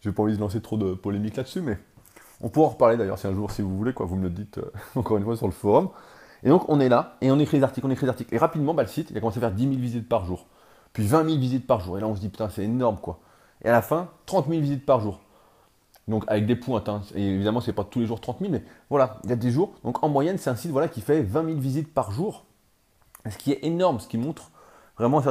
[0.00, 1.78] Je n'ai pas envie de lancer trop de polémiques là-dessus, mais
[2.40, 4.30] on pourra en reparler d'ailleurs si un jour, si vous voulez, quoi, vous me le
[4.30, 5.88] dites euh, encore une fois sur le forum.
[6.42, 8.34] Et donc on est là, et on écrit des articles, on écrit des articles.
[8.34, 10.46] Et rapidement, bah, le site, il a commencé à faire 10 000 visites par jour.
[10.92, 11.96] Puis 20 000 visites par jour.
[11.96, 13.20] Et là, on se dit, putain, c'est énorme, quoi.
[13.64, 15.20] Et à la fin, 30 000 visites par jour.
[16.06, 16.88] Donc avec des pointes.
[16.88, 17.02] Hein.
[17.14, 19.50] Et évidemment, c'est pas tous les jours 30 000, mais voilà, il y a des
[19.50, 19.72] jours.
[19.84, 22.44] Donc en moyenne, c'est un site voilà, qui fait 20 000 visites par jour.
[23.28, 24.50] Ce qui est énorme, ce qui montre
[24.96, 25.22] vraiment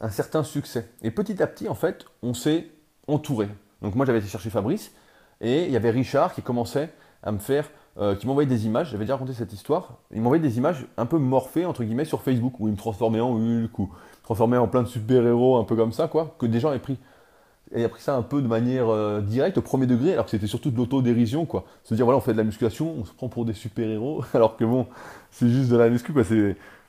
[0.00, 0.88] un certain succès.
[1.02, 2.68] Et petit à petit, en fait, on s'est
[3.08, 3.48] entouré.
[3.82, 4.92] Donc moi, j'avais été chercher Fabrice.
[5.40, 8.90] Et il y avait Richard qui commençait à me faire, euh, qui m'envoyait des images.
[8.90, 9.98] J'avais déjà raconté cette histoire.
[10.12, 13.20] Il m'envoyait des images un peu morphées, entre guillemets, sur Facebook, où il me transformait
[13.20, 13.90] en Hulk, ou
[14.22, 16.36] transformait en plein de super-héros, un peu comme ça, quoi.
[16.38, 16.98] Que des gens avaient pris.
[17.72, 20.32] Et a pris ça un peu de manière euh, directe, au premier degré, alors que
[20.32, 21.64] c'était surtout de l'autodérision, quoi.
[21.84, 24.56] Se dire, voilà, on fait de la musculation, on se prend pour des super-héros, alors
[24.56, 24.86] que bon,
[25.30, 26.22] c'est juste de la muscu, quoi.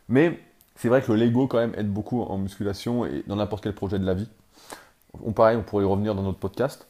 [0.09, 0.39] Mais
[0.75, 3.73] c'est vrai que le Lego quand même aide beaucoup en musculation et dans n'importe quel
[3.73, 4.29] projet de la vie.
[5.23, 6.87] On pareil, on pourrait y revenir dans notre podcast.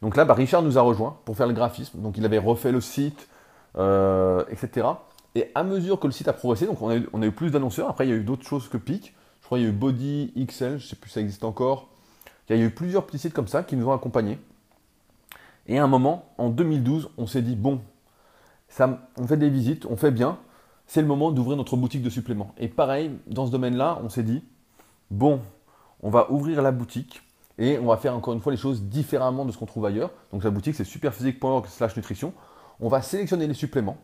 [0.00, 2.00] Donc là, bah, Richard nous a rejoint pour faire le graphisme.
[2.00, 3.28] Donc il avait refait le site,
[3.76, 4.86] euh, etc.
[5.34, 7.88] Et à mesure que le site a progressé, donc on a eu, plus d'annonceurs.
[7.88, 9.14] Après, il y a eu d'autres choses que Pic.
[9.40, 11.44] Je crois qu'il y a eu Body, XL, je ne sais plus si ça existe
[11.44, 11.88] encore.
[12.48, 14.38] Il y a eu plusieurs petits sites comme ça qui nous ont accompagnés.
[15.66, 17.80] Et à un moment, en 2012, on s'est dit, bon,
[18.68, 20.38] ça, on fait des visites, on fait bien,
[20.86, 22.52] c'est le moment d'ouvrir notre boutique de suppléments.
[22.58, 24.44] Et pareil, dans ce domaine-là, on s'est dit,
[25.10, 25.40] bon,
[26.02, 27.22] on va ouvrir la boutique
[27.56, 30.10] et on va faire encore une fois les choses différemment de ce qu'on trouve ailleurs.
[30.32, 32.34] Donc la boutique, c'est superphysique.org slash nutrition.
[32.80, 33.96] On va sélectionner les suppléments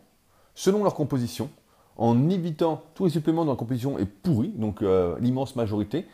[0.55, 1.51] selon leur composition,
[1.97, 6.07] en évitant tous les suppléments dont la composition est pourrie, donc euh, l'immense majorité.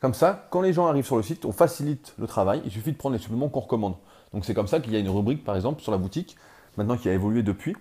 [0.00, 2.92] Comme ça, quand les gens arrivent sur le site, on facilite le travail, il suffit
[2.92, 3.96] de prendre les suppléments qu'on recommande.
[4.32, 6.36] Donc c'est comme ça qu'il y a une rubrique, par exemple, sur la boutique,
[6.78, 7.76] maintenant qui a évolué depuis,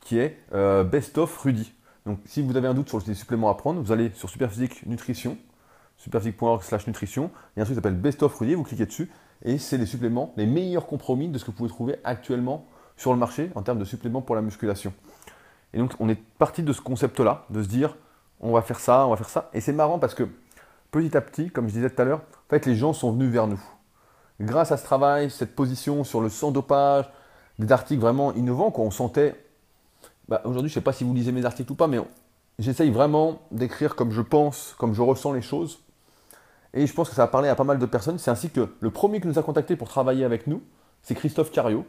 [0.00, 1.72] qui est euh, Best of Rudy.
[2.04, 4.84] Donc si vous avez un doute sur les suppléments à prendre, vous allez sur Superphysique
[4.86, 5.38] Nutrition,
[5.96, 8.86] superphysique.org slash nutrition, il y a un truc qui s'appelle Best of Rudy, vous cliquez
[8.86, 9.10] dessus,
[9.42, 12.66] et c'est les suppléments, les meilleurs compromis de ce que vous pouvez trouver actuellement
[12.98, 14.92] sur le marché en termes de suppléments pour la musculation.
[15.72, 17.96] Et donc on est parti de ce concept-là, de se dire
[18.40, 19.48] on va faire ça, on va faire ça.
[19.54, 20.28] Et c'est marrant parce que
[20.92, 23.30] petit à petit, comme je disais tout à l'heure, en fait les gens sont venus
[23.30, 23.60] vers nous.
[24.40, 27.10] Grâce à ce travail, cette position sur le sans dopage,
[27.58, 29.34] des articles vraiment innovants qu'on sentait.
[30.28, 31.98] Bah, aujourd'hui, je ne sais pas si vous lisez mes articles ou pas, mais
[32.58, 35.80] j'essaye vraiment d'écrire comme je pense, comme je ressens les choses.
[36.74, 38.18] Et je pense que ça a parlé à pas mal de personnes.
[38.18, 40.62] C'est ainsi que le premier qui nous a contacté pour travailler avec nous,
[41.02, 41.84] c'est Christophe Cario,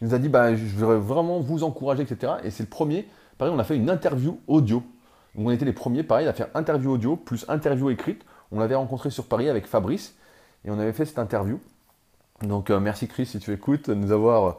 [0.00, 2.34] il nous a dit bah, je voudrais vraiment vous encourager, etc.
[2.42, 3.08] Et c'est le premier.
[3.38, 4.82] Pareil, on a fait une interview audio.
[5.34, 8.24] Donc on était les premiers, pareil, à faire interview audio plus interview écrite.
[8.54, 10.14] On l'avait rencontré sur Paris avec Fabrice
[10.64, 11.58] et on avait fait cette interview.
[12.42, 14.52] Donc euh, merci Chris si tu écoutes, de nous avoir euh,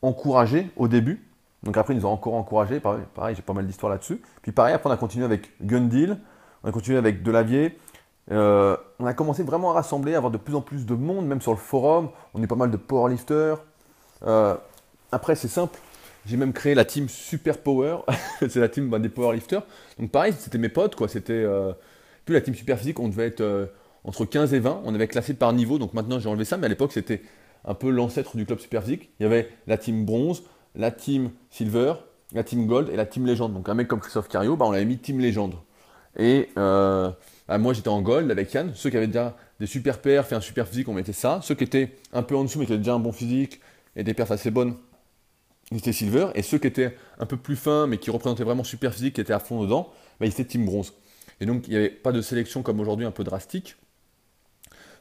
[0.00, 1.22] encouragé au début.
[1.62, 2.80] Donc après, ils nous ont encore encouragé.
[2.80, 4.22] Pareil, j'ai pas mal d'histoires là-dessus.
[4.40, 6.16] Puis pareil, après, on a continué avec Gundil,
[6.64, 7.78] on a continué avec Delavier.
[8.30, 11.26] Euh, on a commencé vraiment à rassembler, à avoir de plus en plus de monde,
[11.26, 12.08] même sur le forum.
[12.32, 13.58] On est pas mal de powerlifters.
[14.26, 14.54] Euh,
[15.12, 15.78] après, c'est simple.
[16.24, 17.98] J'ai même créé la team Super Power.
[18.38, 19.62] c'est la team bah, des powerlifters.
[19.98, 21.08] Donc pareil, c'était mes potes, quoi.
[21.08, 21.44] C'était
[22.34, 22.98] la team Super Physique.
[23.00, 23.66] On devait être euh,
[24.04, 24.82] entre 15 et 20.
[24.84, 25.78] On avait classé par niveau.
[25.78, 26.56] Donc maintenant, j'ai enlevé ça.
[26.56, 27.22] Mais à l'époque, c'était
[27.64, 29.10] un peu l'ancêtre du club Super Physique.
[29.20, 30.42] Il y avait la team bronze,
[30.74, 31.94] la team silver,
[32.32, 33.54] la team gold et la team légende.
[33.54, 35.54] Donc un mec comme Christophe Cario, bah, on l'avait mis team légende.
[36.18, 36.48] Et
[37.48, 38.72] bah, moi, j'étais en gold avec Yann.
[38.74, 41.40] Ceux qui avaient déjà des super pairs, fait un super physique, on mettait ça.
[41.42, 43.60] Ceux qui étaient un peu en dessous, mais qui avaient déjà un bon physique,
[43.96, 44.76] et des perfs assez bonnes,
[45.72, 46.28] ils étaient silver.
[46.34, 49.20] Et ceux qui étaient un peu plus fins, mais qui représentaient vraiment super physique, qui
[49.20, 50.92] étaient à fond dedans, bah, ils étaient team bronze.
[51.40, 53.76] Et donc, il n'y avait pas de sélection comme aujourd'hui, un peu drastique,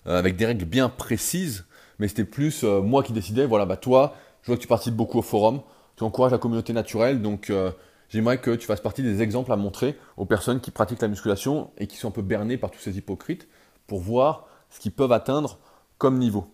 [0.08, 1.66] euh, avec des règles bien précises,
[2.00, 4.96] mais c'était plus euh, moi qui décidais, voilà, bah toi, je vois que tu participes
[4.96, 5.62] beaucoup au forum,
[5.96, 7.72] tu encourages la communauté naturelle, donc euh,
[8.10, 11.72] j'aimerais que tu fasses partie des exemples à montrer aux personnes qui pratiquent la musculation
[11.78, 13.48] et qui sont un peu bernées par tous ces hypocrites,
[13.88, 15.60] pour voir ce qu'ils peuvent atteindre
[15.98, 16.46] comme niveau.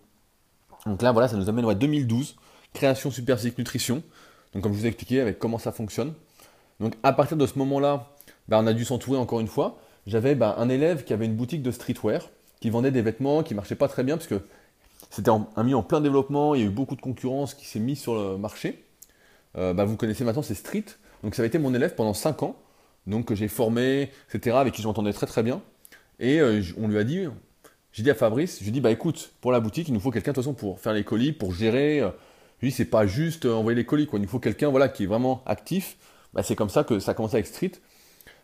[0.85, 2.35] Donc là, voilà, ça nous amène à 2012,
[2.73, 4.03] création Super Nutrition.
[4.53, 6.13] Donc comme je vous ai expliqué avec comment ça fonctionne.
[6.79, 8.12] Donc à partir de ce moment-là,
[8.47, 9.77] bah, on a dû s'entourer encore une fois.
[10.07, 12.29] J'avais bah, un élève qui avait une boutique de streetwear,
[12.59, 14.41] qui vendait des vêtements qui ne marchaient pas très bien parce que
[15.09, 17.79] c'était un mis en plein développement, il y a eu beaucoup de concurrence qui s'est
[17.79, 18.83] mise sur le marché.
[19.57, 20.85] Euh, bah, vous connaissez maintenant, c'est Street.
[21.23, 22.55] Donc ça avait été mon élève pendant 5 ans,
[23.07, 25.61] donc que j'ai formé, etc., avec qui je très très bien.
[26.19, 27.25] Et euh, on lui a dit,
[27.91, 29.99] j'ai dit à Fabrice, je lui ai dit, bah écoute, pour la boutique, il nous
[29.99, 31.99] faut quelqu'un de toute façon pour faire les colis, pour gérer.
[32.59, 34.19] Je lui c'est pas juste euh, envoyer les colis, quoi.
[34.19, 35.97] Il nous faut quelqu'un voilà, qui est vraiment actif.
[36.41, 37.73] C'est comme ça que ça a commencé avec Street.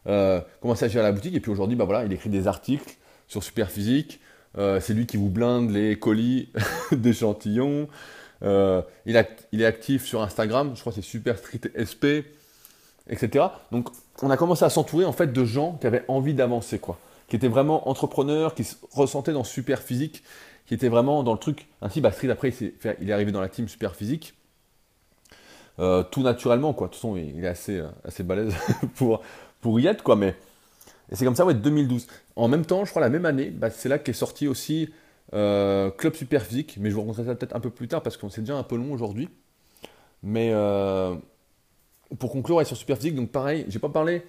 [0.10, 2.98] Euh, commencé à gérer la boutique, et puis aujourd'hui, bah voilà, il écrit des articles
[3.28, 4.19] sur Superphysique.
[4.58, 6.50] Euh, c'est lui qui vous blinde les colis
[6.91, 7.88] d'échantillons.
[8.41, 12.26] Euh, il, il, est actif sur Instagram, je crois que c'est Super Street SP,
[13.08, 13.45] etc.
[13.72, 13.89] Donc
[14.22, 16.98] on a commencé à s'entourer en fait de gens qui avaient envie d'avancer, quoi
[17.30, 20.24] qui était vraiment entrepreneur, qui se ressentait dans super physique,
[20.65, 21.67] qui était vraiment dans le truc.
[21.82, 24.34] Ainsi, bah, Street, après, il, est arrivé dans la team super physique.
[25.78, 26.88] Euh, tout naturellement, quoi.
[26.88, 28.54] De toute façon, il est assez, euh, assez balèze
[28.95, 29.22] pour,
[29.62, 30.15] pour y être, quoi.
[30.15, 30.36] Mais
[31.12, 32.08] et c'est comme ça, ouais, 2012.
[32.36, 34.89] En même temps, je crois, la même année, bah, c'est là qu'est sorti aussi
[35.34, 36.78] euh, Club Super Physique.
[36.80, 38.63] Mais je vous raconterai ça peut-être un peu plus tard parce qu'on s'est déjà un
[38.63, 39.30] peu long aujourd'hui.
[40.22, 40.54] Mais
[42.19, 44.24] pour conclure, sur Super Physique, donc pareil, j'ai pas parlé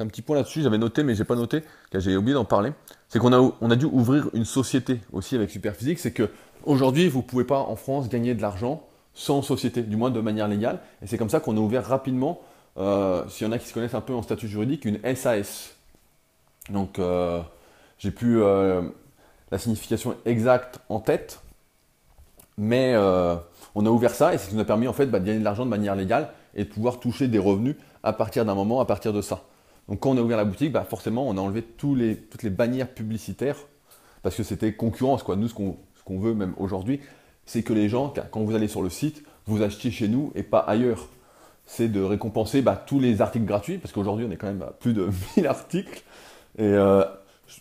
[0.00, 2.72] un petit point là-dessus, j'avais noté, mais j'ai pas noté, car j'ai oublié d'en parler.
[3.08, 5.98] C'est qu'on a, on a dû ouvrir une société aussi avec Superphysique.
[5.98, 6.30] C'est que
[6.64, 10.48] aujourd'hui, vous pouvez pas en France gagner de l'argent sans société, du moins de manière
[10.48, 10.80] légale.
[11.02, 12.40] Et c'est comme ça qu'on a ouvert rapidement,
[12.76, 15.74] euh, s'il y en a qui se connaissent un peu en statut juridique, une SAS.
[16.70, 17.40] Donc, euh,
[17.98, 18.82] j'ai plus euh,
[19.50, 21.40] la signification exacte en tête,
[22.56, 25.20] mais on a ouvert ça et c'est ce qui nous a permis en fait bah,
[25.20, 28.44] de gagner de l'argent de manière légale et de pouvoir toucher des revenus à partir
[28.44, 29.42] d'un moment, à partir de ça.
[29.88, 32.88] Donc quand on a ouvert la boutique, bah, forcément, on a enlevé toutes les bannières
[32.88, 33.56] publicitaires
[34.22, 35.22] parce que c'était concurrence.
[35.22, 35.36] Quoi.
[35.36, 37.00] Nous, ce qu'on veut même aujourd'hui,
[37.46, 40.42] c'est que les gens, quand vous allez sur le site, vous achetiez chez nous et
[40.42, 41.08] pas ailleurs.
[41.72, 44.72] C'est de récompenser bah, tous les articles gratuits, parce qu'aujourd'hui, on est quand même à
[44.72, 46.02] plus de 1000 articles.
[46.58, 47.04] Et euh,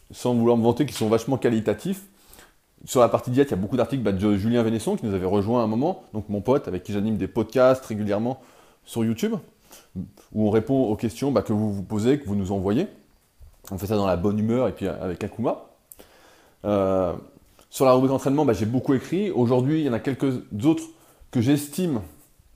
[0.09, 2.01] sans vouloir me vanter, qui sont vachement qualitatifs.
[2.85, 5.13] Sur la partie diète, il y a beaucoup d'articles bah, de Julien Vénesson qui nous
[5.13, 8.41] avait rejoint à un moment, donc mon pote avec qui j'anime des podcasts régulièrement
[8.83, 9.35] sur YouTube,
[10.33, 12.87] où on répond aux questions bah, que vous vous posez, que vous nous envoyez.
[13.69, 15.65] On fait ça dans la bonne humeur et puis avec Akuma.
[16.65, 17.13] Euh,
[17.69, 19.29] sur la rubrique entraînement, j'ai beaucoup écrit.
[19.29, 20.83] Aujourd'hui, il y en a quelques autres
[21.29, 22.01] que j'estime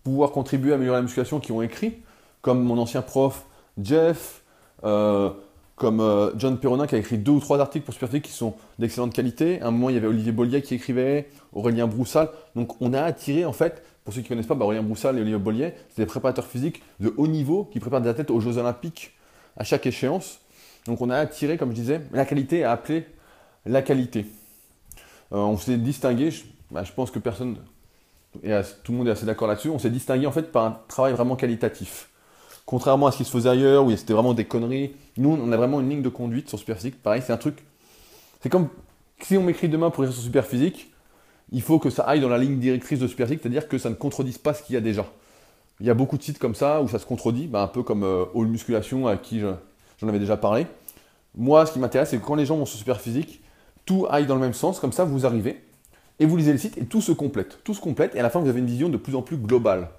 [0.04, 1.98] pouvoir contribuer à améliorer la musculation qui ont écrit,
[2.42, 3.46] comme mon ancien prof
[3.82, 4.44] Jeff,
[4.84, 5.30] euh,
[5.76, 8.54] comme euh, John Perronin qui a écrit deux ou trois articles pour Superphysique qui sont
[8.80, 9.62] d'excellente qualité.
[9.62, 12.30] À un moment, il y avait Olivier Bollier qui écrivait, Aurélien Broussal.
[12.56, 15.18] Donc, on a attiré, en fait, pour ceux qui ne connaissent pas, bah, Aurélien Broussal
[15.18, 18.40] et Olivier Bollier, c'est des préparateurs physiques de haut niveau qui préparent des athlètes aux
[18.40, 19.14] Jeux Olympiques
[19.58, 20.40] à chaque échéance.
[20.86, 23.06] Donc, on a attiré, comme je disais, la qualité à appeler
[23.66, 24.26] la qualité.
[25.32, 27.58] Euh, on s'est distingué, je, bah, je, pense que personne,
[28.42, 30.80] et tout le monde est assez d'accord là-dessus, on s'est distingué en fait par un
[30.88, 32.10] travail vraiment qualitatif.
[32.66, 35.58] Contrairement à ce qui se faisait ailleurs, où c'était vraiment des conneries, nous, on a
[35.58, 37.02] vraiment une ligne de conduite sur Superphysique.
[37.02, 37.58] Pareil, c'est un truc.
[38.42, 38.70] C'est comme
[39.22, 40.92] si on m'écrit demain pour écrire sur Superphysique,
[41.52, 43.96] il faut que ça aille dans la ligne directrice de Superphysique, c'est-à-dire que ça ne
[43.96, 45.06] contredise pas ce qu'il y a déjà.
[45.80, 47.84] Il y a beaucoup de sites comme ça où ça se contredit, bah, un peu
[47.84, 50.66] comme euh, Musculation, à qui j'en avais déjà parlé.
[51.36, 53.42] Moi, ce qui m'intéresse, c'est que quand les gens vont sur Superphysique,
[53.86, 55.62] tout aille dans le même sens, comme ça vous arrivez,
[56.24, 57.60] et vous lisez le site, et tout se complète.
[57.66, 59.36] Tout se complète, et à la fin, vous avez une vision de plus en plus
[59.36, 59.90] globale.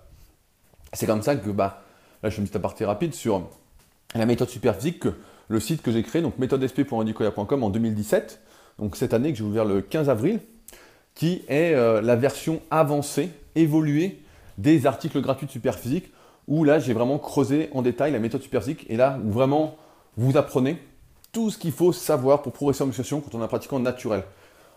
[0.95, 1.83] C'est comme ça que, bah,
[2.23, 3.47] là, je fais une petite partie rapide sur
[4.15, 5.11] la méthode Superphysique, que
[5.49, 8.41] le site que j'ai créé, donc méthodesp.indicoya.com en 2017,
[8.79, 10.41] donc cette année que j'ai ouvert le 15 avril,
[11.15, 14.23] qui est euh, la version avancée, évoluée
[14.57, 16.11] des articles gratuits de Superphysique,
[16.49, 19.77] où là j'ai vraiment creusé en détail la méthode Superphysique, et là vraiment
[20.17, 20.79] vous apprenez
[21.33, 24.23] tout ce qu'il faut savoir pour progresser en musculation quand on est pratiquant naturel.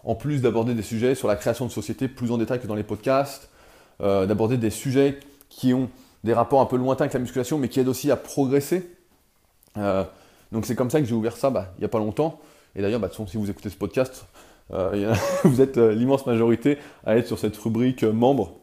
[0.08, 2.76] En plus d'aborder des sujets sur la création de société plus en détail que dans
[2.76, 3.50] les podcasts,
[4.00, 5.90] euh, d'aborder des sujets qui ont
[6.24, 8.90] des rapports un peu lointains avec la musculation, mais qui aident aussi à progresser.
[9.76, 10.06] Euh,
[10.54, 12.40] donc c'est comme ça que j'ai ouvert ça bah, il n'y a pas longtemps.
[12.78, 14.26] Et d'ailleurs, bah, si vous écoutez ce podcast,
[14.72, 18.54] euh, vous êtes l'immense majorité à être sur cette rubrique membres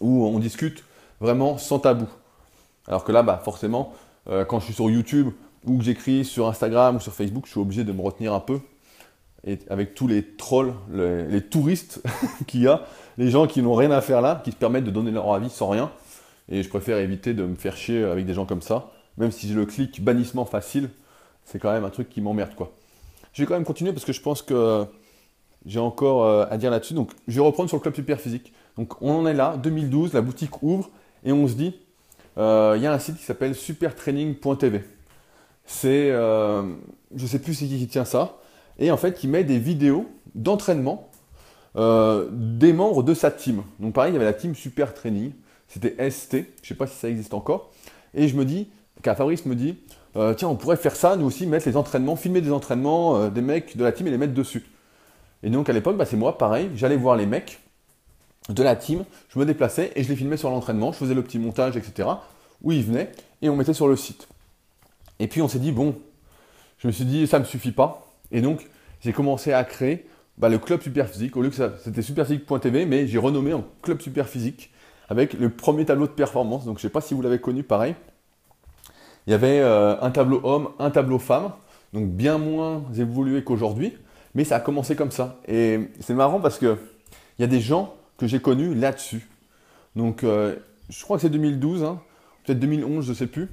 [0.00, 0.84] où on discute
[1.20, 2.08] vraiment sans tabou.
[2.88, 3.92] Alors que là, bah, forcément,
[4.48, 5.32] quand je suis sur YouTube
[5.66, 8.40] ou que j'écris sur Instagram ou sur Facebook, je suis obligé de me retenir un
[8.40, 8.58] peu.
[9.46, 12.02] Et avec tous les trolls, les, touristes
[12.46, 12.82] qu'il y a,
[13.16, 15.50] les gens qui n'ont rien à faire là, qui se permettent de donner leur avis
[15.50, 15.90] sans rien.
[16.48, 18.90] Et je préfère éviter de me faire chier avec des gens comme ça.
[19.18, 20.90] Même si j'ai le clic bannissement facile,
[21.44, 22.72] c'est quand même un truc qui m'emmerde quoi.
[23.32, 24.84] Je vais quand même continuer parce que je pense que
[25.64, 26.94] j'ai encore euh, à dire là-dessus.
[26.94, 28.52] Donc je vais reprendre sur le club super physique.
[28.76, 30.90] Donc on en est là, 2012, la boutique ouvre
[31.24, 31.76] et on se dit,
[32.36, 34.82] euh, il y a un site qui s'appelle supertraining.tv
[35.66, 36.62] c'est, euh,
[37.14, 38.36] je sais plus c'est qui qui tient ça,
[38.78, 41.10] et en fait qui met des vidéos d'entraînement
[41.76, 43.62] euh, des membres de sa team.
[43.80, 45.32] Donc pareil, il y avait la team Super Training,
[45.68, 47.70] c'était ST, je ne sais pas si ça existe encore,
[48.14, 48.68] et je me dis,
[49.02, 49.76] car Fabrice me dit,
[50.16, 53.42] euh, tiens, on pourrait faire ça, nous aussi, mettre les entraînements, filmer des entraînements des
[53.42, 54.64] mecs de la team et les mettre dessus.
[55.42, 57.60] Et donc à l'époque, bah, c'est moi, pareil, j'allais voir les mecs
[58.48, 61.22] de la team, je me déplaçais et je les filmais sur l'entraînement, je faisais le
[61.22, 62.08] petit montage, etc.
[62.62, 63.12] Où ils venaient
[63.42, 64.28] et on mettait sur le site.
[65.18, 65.96] Et puis on s'est dit, bon,
[66.78, 68.05] je me suis dit, ça ne me suffit pas.
[68.32, 68.68] Et donc,
[69.00, 70.06] j'ai commencé à créer
[70.38, 71.36] bah, le club Superphysique.
[71.36, 74.72] Au lieu que c'était superphysique.tv, mais j'ai renommé en club Superphysique
[75.08, 76.64] avec le premier tableau de performance.
[76.64, 77.94] Donc, je ne sais pas si vous l'avez connu pareil.
[79.26, 81.52] Il y avait euh, un tableau homme, un tableau femme,
[81.92, 83.96] donc bien moins évolué qu'aujourd'hui,
[84.34, 85.40] mais ça a commencé comme ça.
[85.48, 86.76] Et c'est marrant parce qu'il
[87.38, 89.28] y a des gens que j'ai connus là-dessus.
[89.96, 90.54] Donc, euh,
[90.88, 92.00] je crois que c'est 2012, hein,
[92.44, 93.48] peut-être 2011, je ne sais plus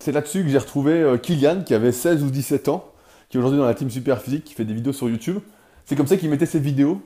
[0.00, 2.91] c'est là-dessus que j'ai retrouvé euh, Kylian, qui avait 16 ou 17 ans,
[3.32, 5.38] qui est aujourd'hui dans la team Super Physique, qui fait des vidéos sur YouTube.
[5.86, 7.00] C'est comme ça qu'il mettait ses vidéos.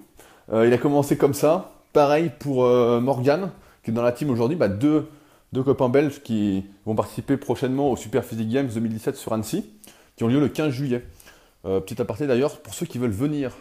[0.52, 1.70] Euh, il a commencé comme ça.
[1.92, 3.50] Pareil pour euh, Morgan,
[3.84, 4.56] qui est dans la team aujourd'hui.
[4.56, 5.06] Bah, deux,
[5.52, 9.70] deux, copains belges qui vont participer prochainement au Super Physique Games 2017 sur Annecy,
[10.16, 11.04] qui ont lieu le 15 juillet.
[11.62, 13.52] petit aparté d'ailleurs, pour ceux qui veulent venir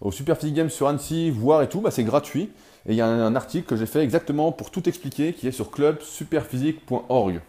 [0.00, 2.50] au Super Physique Games sur Annecy, voir et tout, bah, c'est gratuit.
[2.88, 5.46] Et il y a un, un article que j'ai fait exactement pour tout expliquer, qui
[5.46, 7.40] est sur clubsuperphysique.org.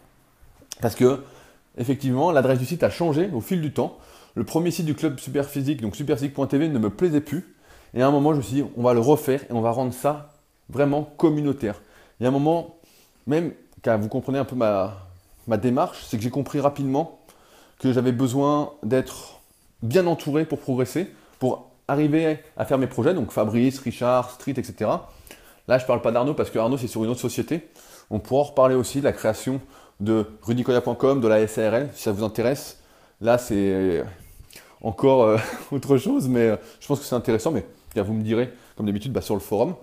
[0.80, 1.24] Parce que,
[1.80, 3.98] effectivement, l'adresse du site a changé au fil du temps.
[4.38, 7.56] Le premier site du club Superphysique, donc superphysique.tv, ne me plaisait plus.
[7.96, 9.72] Et à un moment, je me suis dit, on va le refaire et on va
[9.72, 10.30] rendre ça
[10.70, 11.82] vraiment communautaire.
[12.20, 12.76] Il y un moment,
[13.26, 15.08] même, car vous comprenez un peu ma,
[15.48, 17.20] ma démarche, c'est que j'ai compris rapidement
[17.80, 19.40] que j'avais besoin d'être
[19.82, 24.76] bien entouré pour progresser, pour arriver à faire mes projets, donc Fabrice, Richard, Street, etc.
[25.68, 27.70] Là, je ne parle pas d'Arnaud parce que Arnaud, c'est sur une autre société.
[28.12, 29.62] On pourra en reparler aussi de la création
[30.00, 32.84] de rudicoya.com, de la SARL, si ça vous intéresse.
[33.20, 34.04] Là, c'est
[34.82, 35.38] encore euh,
[35.72, 37.52] autre chose, mais euh, je pense que c'est intéressant.
[37.52, 39.76] Mais vous me direz, comme d'habitude, bah, sur le forum.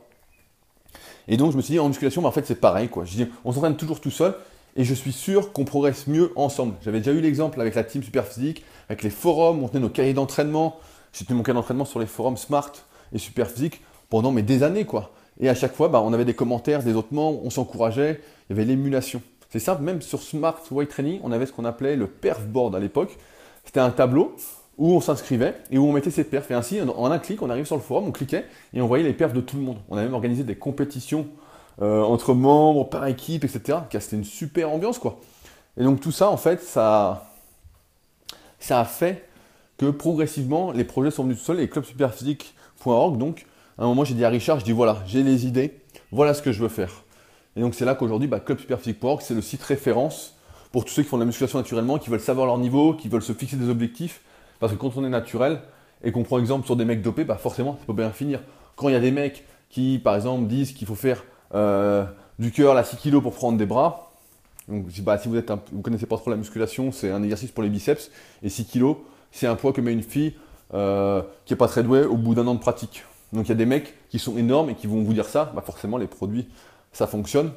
[1.27, 2.89] Et donc, je me suis dit, en musculation, bah, en fait, c'est pareil.
[2.89, 3.05] Quoi.
[3.05, 4.35] Je dis, on s'entraîne toujours tout seul.
[4.77, 6.75] Et je suis sûr qu'on progresse mieux ensemble.
[6.83, 10.15] J'avais déjà eu l'exemple avec la team Superphysique, avec les forums, on tenait nos cahiers
[10.15, 10.77] d'entraînement.
[11.13, 12.73] J'ai tenu mon cahier d'entraînement sur les forums Smart
[13.13, 15.13] et Superphysique pendant des années, quoi.
[15.41, 18.57] Et à chaque fois, bah, on avait des commentaires des autres membres, on s'encourageait, il
[18.57, 19.23] y avait l'émulation.
[19.51, 22.75] C'est simple, même sur Smart Weight Training, on avait ce qu'on appelait le perf board
[22.75, 23.17] à l'époque.
[23.65, 24.35] C'était un tableau
[24.79, 26.51] où on s'inscrivait et où on mettait ses perfs.
[26.51, 29.05] Et ainsi, en un clic, on arrive sur le forum, on cliquait et on voyait
[29.05, 29.79] les perfs de tout le monde.
[29.89, 31.27] On a même organisé des compétitions
[31.83, 33.79] euh, entre membres, par équipe, etc.
[33.91, 35.21] C'était une super ambiance, quoi.
[35.77, 37.31] Et donc tout ça, en fait, ça,
[38.61, 39.29] ça a fait
[39.77, 44.15] que progressivement, les projets sont venus tout seuls et clubsuperphysique.org, donc, à un moment, j'ai
[44.15, 45.81] dit à Richard, je dis voilà, j'ai les idées,
[46.13, 47.03] voilà ce que je veux faire.
[47.57, 50.37] Et donc c'est là qu'aujourd'hui, bah, clubsuperphysique.org, c'est le site référence
[50.71, 53.09] pour tous ceux qui font de la musculation naturellement, qui veulent savoir leur niveau, qui
[53.09, 54.23] veulent se fixer des objectifs.
[54.61, 55.61] Parce que quand on est naturel
[56.03, 58.41] et qu'on prend exemple sur des mecs dopés, bah forcément, ça peut bien finir.
[58.77, 62.05] Quand il y a des mecs qui, par exemple, disent qu'il faut faire euh,
[62.39, 64.13] du cœur à 6 kg pour prendre des bras,
[64.69, 67.63] donc bah, si vous êtes vous connaissez pas trop la musculation, c'est un exercice pour
[67.63, 68.11] les biceps,
[68.43, 68.95] et 6 kg,
[69.31, 70.35] c'est un poids que met une fille
[70.73, 73.05] euh, qui n'est pas très douée au bout d'un an de pratique.
[73.33, 75.53] Donc il y a des mecs qui sont énormes et qui vont vous dire ça,
[75.55, 76.47] bah forcément les produits,
[76.93, 77.51] ça fonctionne.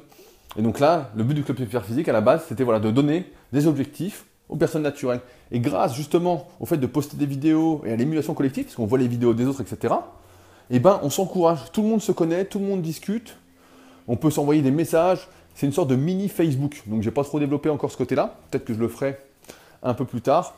[0.56, 2.90] Et donc là, le but du club super physique à la base, c'était voilà, de
[2.90, 5.20] donner des objectifs aux personnes naturelles.
[5.50, 8.86] Et grâce justement au fait de poster des vidéos et à l'émulation collective, parce qu'on
[8.86, 9.94] voit les vidéos des autres, etc.,
[10.70, 11.72] eh ben, on s'encourage.
[11.72, 13.36] Tout le monde se connaît, tout le monde discute.
[14.06, 15.26] On peut s'envoyer des messages.
[15.54, 16.82] C'est une sorte de mini Facebook.
[16.86, 18.36] Donc, je n'ai pas trop développé encore ce côté-là.
[18.50, 19.18] Peut-être que je le ferai
[19.82, 20.54] un peu plus tard.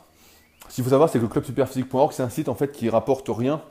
[0.67, 3.61] Ce qu'il faut savoir, c'est que clubsuperphysique.org, c'est un site en fait qui rapporte rien.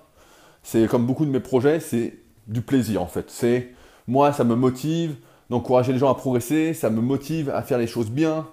[0.63, 2.15] C'est comme beaucoup de mes projets, c'est
[2.47, 3.27] du plaisir en fait.
[3.29, 3.71] C'est
[4.07, 5.17] moi, ça me motive
[5.49, 8.47] d'encourager les gens à progresser, ça me motive à faire les choses bien.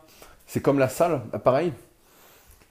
[0.48, 1.74] C'est comme la salle, pareil.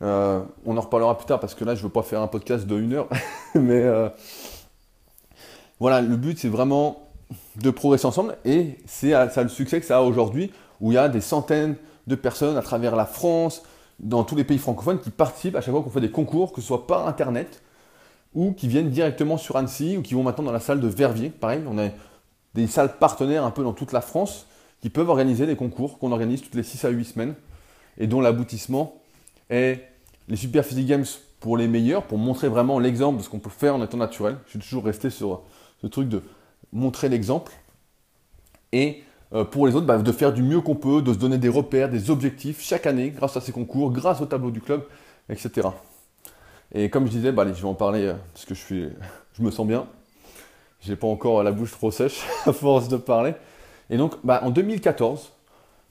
[0.02, 2.26] Euh, on en reparlera plus tard parce que là, je ne veux pas faire un
[2.26, 3.08] podcast de une heure.
[3.54, 4.08] Mais euh,
[5.78, 7.02] voilà, le but, c'est vraiment
[7.56, 10.98] de progresser ensemble et c'est ça le succès que ça a aujourd'hui où il y
[10.98, 13.62] a des centaines de personnes à travers la France,
[13.98, 16.60] dans tous les pays francophones qui participent à chaque fois qu'on fait des concours, que
[16.60, 17.62] ce soit par internet
[18.34, 21.30] ou qui viennent directement sur Annecy ou qui vont maintenant dans la salle de Verviers.
[21.30, 21.88] Pareil, on a
[22.54, 24.46] des salles partenaires un peu dans toute la France
[24.82, 27.34] qui peuvent organiser des concours qu'on organise toutes les 6 à 8 semaines
[27.98, 29.00] et dont l'aboutissement
[29.50, 29.80] est
[30.28, 31.04] les Super Physique Games
[31.40, 34.36] pour les meilleurs, pour montrer vraiment l'exemple de ce qu'on peut faire en étant naturel.
[34.46, 35.42] Je suis toujours resté sur
[35.80, 36.22] ce truc de
[36.72, 37.52] montrer l'exemple.
[38.72, 41.38] Et euh, pour les autres, bah, de faire du mieux qu'on peut, de se donner
[41.38, 44.84] des repères, des objectifs chaque année grâce à ces concours, grâce au tableau du club,
[45.28, 45.68] etc.
[46.74, 48.88] Et comme je disais, bah, je vais en parler euh, parce que je, suis,
[49.34, 49.86] je me sens bien.
[50.80, 53.34] J'ai pas encore la bouche trop sèche à force de parler.
[53.90, 55.32] Et donc, bah, en 2014,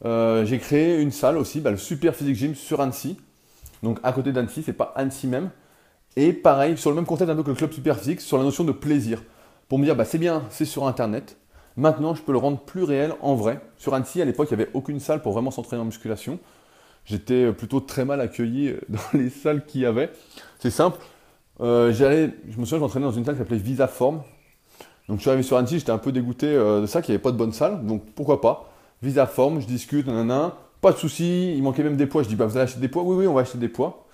[0.03, 3.17] euh, j'ai créé une salle aussi, le Super Physique Gym sur Annecy.
[3.83, 5.49] Donc à côté d'Annecy, c'est pas Annecy même.
[6.17, 8.43] Et pareil, sur le même concept un peu que le club Super Physique, sur la
[8.43, 9.23] notion de plaisir
[9.69, 11.37] pour me dire bah, c'est bien, c'est sur Internet.
[11.77, 13.59] Maintenant, je peux le rendre plus réel en vrai.
[13.77, 16.39] Sur Annecy, à l'époque, il n'y avait aucune salle pour vraiment s'entraîner en musculation.
[17.05, 20.11] J'étais plutôt très mal accueilli euh, dans les salles qu'il y avait.
[20.59, 20.99] C'est simple.
[21.61, 24.21] Euh, j'allais, je me souviens, je m'entraînais dans une salle qui s'appelait Visa Form.
[25.07, 27.15] Donc je suis arrivé sur Annecy, j'étais un peu dégoûté euh, de ça, qu'il n'y
[27.15, 27.85] avait pas de bonne salle.
[27.85, 28.71] Donc pourquoi pas?
[29.01, 30.55] Visa Form, je discute, nanana.
[30.81, 32.23] Pas de souci, il manquait même des poids.
[32.23, 34.05] Je dis bah vous allez acheter des poids Oui, oui, on va acheter des poids.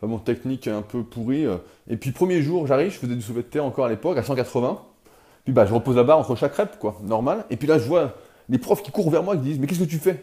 [0.00, 1.46] Vraiment technique un peu pourrie.
[1.88, 4.22] Et puis premier jour, j'arrive, je faisais du soulevé de terre encore à l'époque, à
[4.22, 4.80] 180.
[5.44, 7.46] Puis bah, je repose la barre entre chaque rep, quoi, normal.
[7.50, 8.14] Et puis là, je vois
[8.48, 10.22] les profs qui courent vers moi qui disent Mais qu'est-ce que tu fais?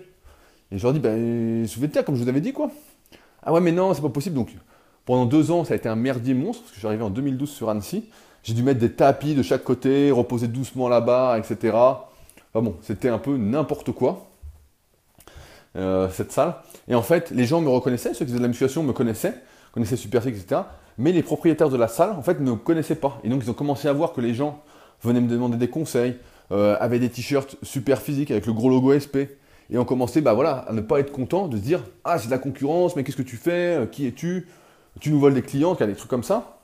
[0.71, 2.69] Et je leur dis Bah, soulevé de terre, comme je vous avais dit, quoi.
[3.41, 4.36] Ah ouais, mais non, c'est pas possible.
[4.36, 4.49] Donc,
[5.06, 7.49] pendant deux ans, ça a été un merdier monstre, parce que je arrivé en 2012
[7.49, 8.06] sur Annecy.
[8.43, 11.75] J'ai dû mettre des tapis de chaque côté, reposer doucement barre, etc.
[12.56, 14.28] Enfin bon, c'était un peu n'importe quoi,
[15.76, 16.56] euh, cette salle.
[16.88, 19.34] Et en fait, les gens me reconnaissaient, ceux qui faisaient de la musculation me connaissaient,
[19.74, 20.62] connaissaient Super etc.
[20.98, 23.20] Mais les propriétaires de la salle, en fait, ne me connaissaient pas.
[23.26, 24.62] Et donc, ils ont commencé à voir que les gens
[25.04, 26.15] venaient me demander des conseils,
[26.54, 29.36] euh, avaient des t-shirts super physiques avec le gros logo SP.
[29.70, 32.28] Et on commençait bah voilà, à ne pas être content, de se dire Ah, c'est
[32.28, 33.82] de la concurrence, mais qu'est-ce que tu fais?
[33.82, 34.48] Euh, Qui es-tu?
[35.02, 36.60] Tu nous voles des clients, des trucs comme ça.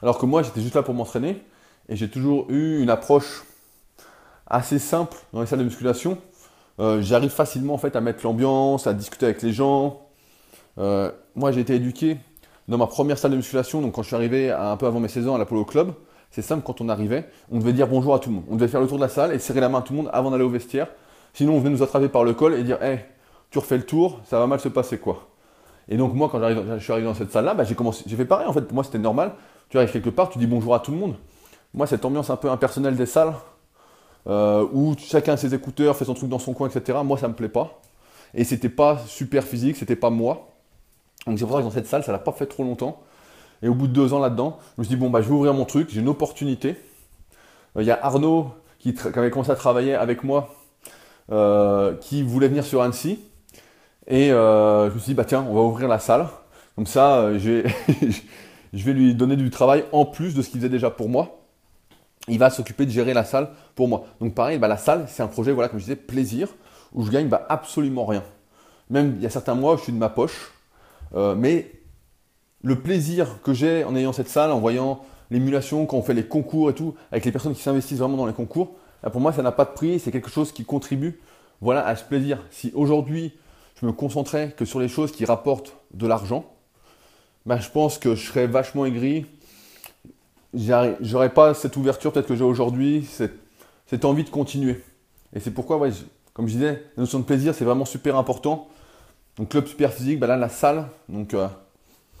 [0.00, 1.42] Alors que moi, j'étais juste là pour m'entraîner.
[1.90, 3.44] Et j'ai toujours eu une approche
[4.46, 6.18] assez simple dans les salles de musculation.
[6.78, 10.00] Euh, j'arrive facilement en fait à mettre l'ambiance, à discuter avec les gens.
[10.78, 12.18] Euh, moi, j'ai été éduqué
[12.68, 15.08] dans ma première salle de musculation, donc quand je suis arrivé un peu avant mes
[15.08, 15.92] 16 ans à l'Apollo Club.
[16.30, 18.44] C'est simple, quand on arrivait, on devait dire bonjour à tout le monde.
[18.50, 19.98] On devait faire le tour de la salle et serrer la main à tout le
[20.02, 20.88] monde avant d'aller au vestiaire.
[21.32, 23.06] Sinon, on venait nous attraper par le col et dire Hé,
[23.50, 25.28] tu refais le tour, ça va mal se passer quoi.
[25.88, 27.76] Et donc, moi, quand je suis arrivé dans cette salle-là, bah, j'ai
[28.06, 28.62] j'ai fait pareil en fait.
[28.62, 29.32] Pour moi, c'était normal.
[29.68, 31.14] Tu arrives quelque part, tu dis bonjour à tout le monde.
[31.72, 33.34] Moi, cette ambiance un peu impersonnelle des salles,
[34.26, 37.34] euh, où chacun ses écouteurs, fait son truc dans son coin, etc., moi, ça me
[37.34, 37.80] plaît pas.
[38.34, 40.48] Et c'était pas super physique, c'était pas moi.
[41.26, 43.00] Donc c'est pour ça que dans cette salle, ça l'a pas fait trop longtemps.
[43.62, 45.34] Et au bout de deux ans là-dedans, je me suis dit, bon, bah, je vais
[45.34, 46.76] ouvrir mon truc, j'ai une opportunité.
[47.76, 50.54] Euh, il y a Arnaud qui, avait commencé à travailler avec moi,
[51.30, 53.20] euh, qui voulait venir sur Annecy.
[54.08, 56.28] Et je me suis dit, bah tiens, on va ouvrir la salle.
[56.74, 57.62] Comme ça, je
[58.72, 61.45] vais lui donner du travail en plus de ce qu'il faisait déjà pour moi.
[62.28, 64.04] Il va s'occuper de gérer la salle pour moi.
[64.20, 66.48] Donc pareil, bah, la salle, c'est un projet, voilà, comme je disais, plaisir,
[66.92, 68.22] où je gagne bah, absolument rien.
[68.90, 70.52] Même il y a certains mois où je suis de ma poche.
[71.14, 71.70] mais
[72.62, 76.26] le plaisir que j'ai en ayant cette salle, en voyant l'émulation, quand on fait les
[76.26, 78.74] concours et tout, avec les personnes qui s'investissent vraiment dans les concours,
[79.12, 81.20] pour moi, ça n'a pas de prix, c'est quelque chose qui contribue
[81.60, 82.42] voilà, à ce plaisir.
[82.50, 83.34] Si aujourd'hui,
[83.80, 86.44] je me concentrais que sur les choses qui rapportent de l'argent,
[87.44, 89.26] ben, je pense que je serais vachement aigri.
[90.56, 94.82] J'aurais pas cette ouverture peut-être que j'ai aujourd'hui, cette, envie de continuer.
[95.34, 95.78] Et c'est pourquoi,
[96.32, 98.68] comme je disais, la notion de plaisir, c'est vraiment super important.
[99.36, 101.46] Donc club super physique, ben là la salle, donc euh,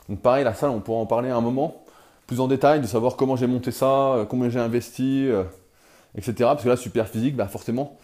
[0.08, 1.82] donc pareil, la salle, on pourra en parler à un moment,
[2.26, 5.44] plus en détail, de savoir comment j'ai monté ça, euh, combien j'ai investi, euh,
[6.14, 6.34] etc.
[6.40, 7.96] Parce que là, super physique, bah forcément,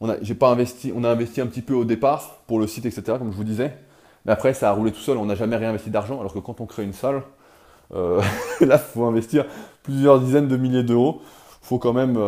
[0.00, 2.86] on a, pas investi, on a investi un petit peu au départ pour le site,
[2.86, 3.02] etc.
[3.18, 3.76] Comme je vous disais.
[4.24, 6.20] Mais après, ça a roulé tout seul, on n'a jamais réinvesti d'argent.
[6.20, 7.22] Alors que quand on crée une salle,
[7.92, 8.20] là,
[8.60, 9.46] il faut investir
[9.82, 11.20] plusieurs dizaines de milliers d'euros.
[11.62, 12.18] Il faut quand même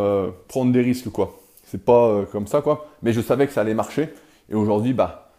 [0.48, 1.38] prendre des risques, quoi.
[1.64, 2.88] C'est pas comme ça, quoi.
[3.02, 4.12] Mais je savais que ça allait marcher.
[4.50, 5.32] Et aujourd'hui, bah,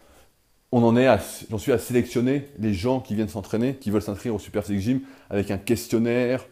[0.72, 4.80] j'en suis à sélectionner les gens qui viennent s'entraîner, qui veulent s'inscrire au Super Physique
[4.80, 5.00] Gym
[5.30, 6.44] avec un questionnaire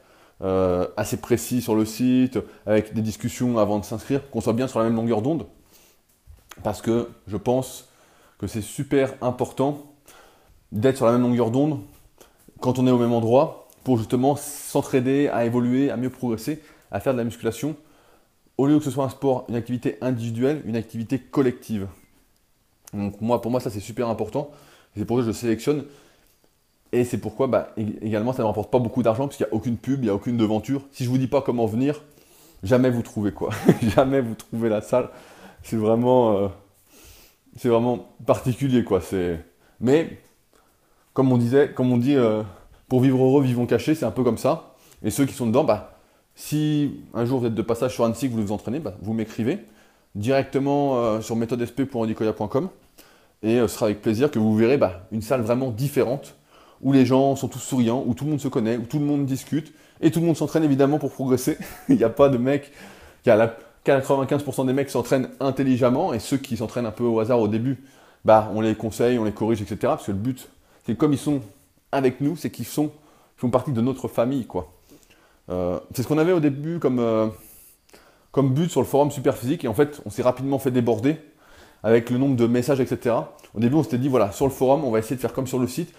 [0.43, 4.68] euh, assez précis sur le site, avec des discussions avant de s'inscrire, qu'on soit bien
[4.68, 5.47] sur la même longueur d'onde.
[6.62, 7.89] Parce que je pense
[8.39, 9.79] que c'est super important
[10.73, 11.81] d'être sur la même longueur d'onde
[12.61, 17.01] quand on est au même endroit pour justement s'entraider, à évoluer, à mieux progresser, à
[17.01, 17.76] faire de la musculation,
[18.59, 21.89] au lieu que ce soit un sport, une activité individuelle, une activité collective.
[22.93, 24.51] Donc moi, pour moi, ça c'est super important.
[24.97, 25.85] C'est pour ça que je sélectionne.
[26.93, 29.55] Et c'est pourquoi bah, également ça ne rapporte pas beaucoup d'argent parce qu'il n'y a
[29.55, 30.83] aucune pub, il n'y a aucune devanture.
[30.93, 32.03] Si je ne vous dis pas comment venir,
[32.62, 33.51] jamais vous trouvez quoi.
[33.83, 35.09] jamais vous trouvez la salle.
[35.62, 36.49] C'est vraiment, euh,
[37.57, 39.01] c'est vraiment particulier quoi.
[39.80, 40.18] Mais
[41.14, 42.43] comme on disait, comme on dit, euh,
[42.93, 44.74] pour vivre heureux, vivons cachés, c'est un peu comme ça.
[45.03, 45.95] Et ceux qui sont dedans, bah,
[46.34, 49.14] si un jour vous êtes de passage sur Annecy que vous vous entraîner, bah, vous
[49.14, 49.61] m'écrivez
[50.14, 52.68] directement euh, sur méthodesp.andicoya.com
[53.43, 56.34] et euh, ce sera avec plaisir que vous verrez bah, une salle vraiment différente
[56.82, 59.07] où les gens sont tous souriants, où tout le monde se connaît, où tout le
[59.07, 59.72] monde discute
[60.03, 61.57] et tout le monde s'entraîne évidemment pour progresser.
[61.88, 62.72] Il n'y a pas de mec
[63.22, 67.20] qui a la 95% des mecs s'entraînent intelligemment et ceux qui s'entraînent un peu au
[67.20, 67.82] hasard au début,
[68.26, 69.78] bah on les conseille, on les corrige, etc.
[69.80, 70.47] Parce que le but,
[70.84, 71.40] c'est comme ils sont
[71.93, 72.90] avec nous, c'est qu'ils sont,
[73.36, 74.72] font partie de notre famille, quoi.
[75.51, 77.28] Euh, c'est ce qu'on avait au début comme, euh,
[78.30, 81.16] comme but sur le forum Superphysique et en fait, on s'est rapidement fait déborder
[81.82, 83.16] avec le nombre de messages, etc.
[83.55, 85.47] Au début, on s'était dit, voilà, sur le forum, on va essayer de faire comme
[85.47, 85.93] sur le site,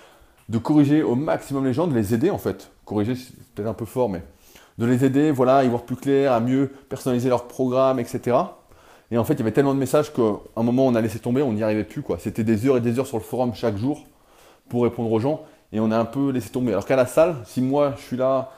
[0.49, 2.71] de corriger au maximum les gens, de les aider en fait.
[2.85, 4.23] Corriger, c'est peut-être un peu fort, mais
[4.77, 8.37] de les aider, voilà, à y voir plus clair, à mieux personnaliser leur programme, etc.
[9.11, 10.21] Et en fait, il y avait tellement de messages qu'à
[10.55, 12.01] un moment, on a laissé tomber, on n'y arrivait plus.
[12.01, 12.17] quoi.
[12.19, 14.05] C'était des heures et des heures sur le forum chaque jour
[14.69, 15.43] pour répondre aux gens,
[15.74, 16.71] et on a un peu laissé tomber.
[16.71, 18.51] Alors qu'à la salle, si moi, je suis là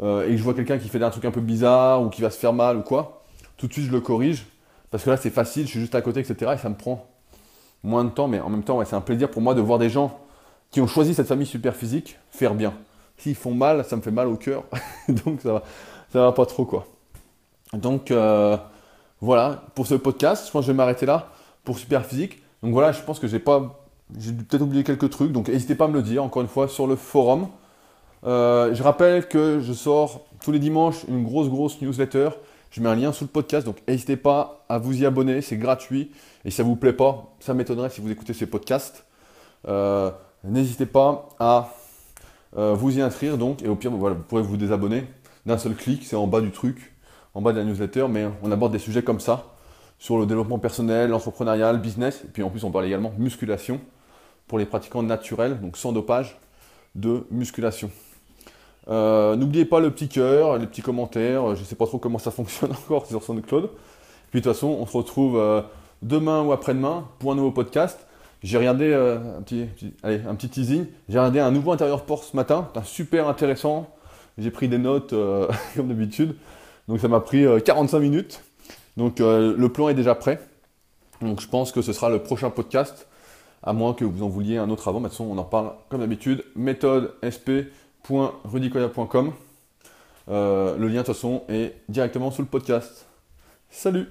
[0.00, 2.22] euh, et que je vois quelqu'un qui fait un truc un peu bizarre ou qui
[2.22, 3.24] va se faire mal ou quoi,
[3.56, 4.46] tout de suite, je le corrige
[4.90, 6.52] parce que là, c'est facile, je suis juste à côté, etc.
[6.54, 7.06] Et ça me prend
[7.82, 9.88] moins de temps, mais en même temps, c'est un plaisir pour moi de voir des
[9.88, 10.20] gens
[10.70, 12.74] qui ont choisi cette famille super physique faire bien.
[13.16, 14.64] S'ils font mal, ça me fait mal au cœur.
[15.08, 15.62] Donc ça va,
[16.12, 16.86] ça va pas trop, quoi.
[17.72, 18.56] Donc euh,
[19.20, 21.28] voilà, pour ce podcast, je pense que je vais m'arrêter là
[21.64, 22.42] pour super physique.
[22.62, 23.79] Donc voilà, je pense que j'ai pas.
[24.18, 26.68] J'ai peut-être oublié quelques trucs, donc n'hésitez pas à me le dire, encore une fois,
[26.68, 27.48] sur le forum.
[28.26, 32.30] Euh, je rappelle que je sors tous les dimanches une grosse, grosse newsletter
[32.70, 35.56] je mets un lien sous le podcast, donc n'hésitez pas à vous y abonner, c'est
[35.56, 36.12] gratuit.
[36.44, 39.04] Et si ça ne vous plaît pas, ça m'étonnerait si vous écoutez ces podcasts.
[39.66, 40.10] Euh,
[40.44, 41.74] n'hésitez pas à
[42.56, 45.04] euh, vous y inscrire, donc, et au pire, vous pourrez vous désabonner
[45.46, 46.94] d'un seul clic, c'est en bas du truc,
[47.34, 49.46] en bas de la newsletter, mais on aborde des sujets comme ça,
[49.98, 53.80] sur le développement personnel, l'entrepreneuriat, le business, et puis en plus on parle également musculation
[54.50, 56.36] pour les pratiquants naturels, donc sans dopage
[56.96, 57.88] de musculation.
[58.88, 61.54] Euh, n'oubliez pas le petit cœur, les petits commentaires.
[61.54, 63.70] Je ne sais pas trop comment ça fonctionne encore sur SoundCloud.
[64.32, 65.62] Puis de toute façon, on se retrouve euh,
[66.02, 68.04] demain ou après-demain pour un nouveau podcast.
[68.42, 69.68] J'ai regardé euh, un, petit,
[70.02, 70.86] allez, un petit teasing.
[71.08, 72.68] J'ai regardé un nouveau intérieur port ce matin.
[72.82, 73.88] Super intéressant.
[74.36, 75.14] J'ai pris des notes
[75.76, 76.34] comme d'habitude.
[76.88, 78.42] Donc ça m'a pris 45 minutes.
[78.96, 80.40] Donc le plan est déjà prêt.
[81.22, 83.06] Donc je pense que ce sera le prochain podcast.
[83.62, 85.00] À moins que vous en vouliez un autre avant.
[85.00, 86.44] Mais on en parle comme d'habitude.
[86.56, 87.70] Méthode SP
[88.08, 89.32] www.rudicoya.com.
[90.28, 93.06] Euh, le lien de toute façon est directement sous le podcast.
[93.70, 94.08] Salut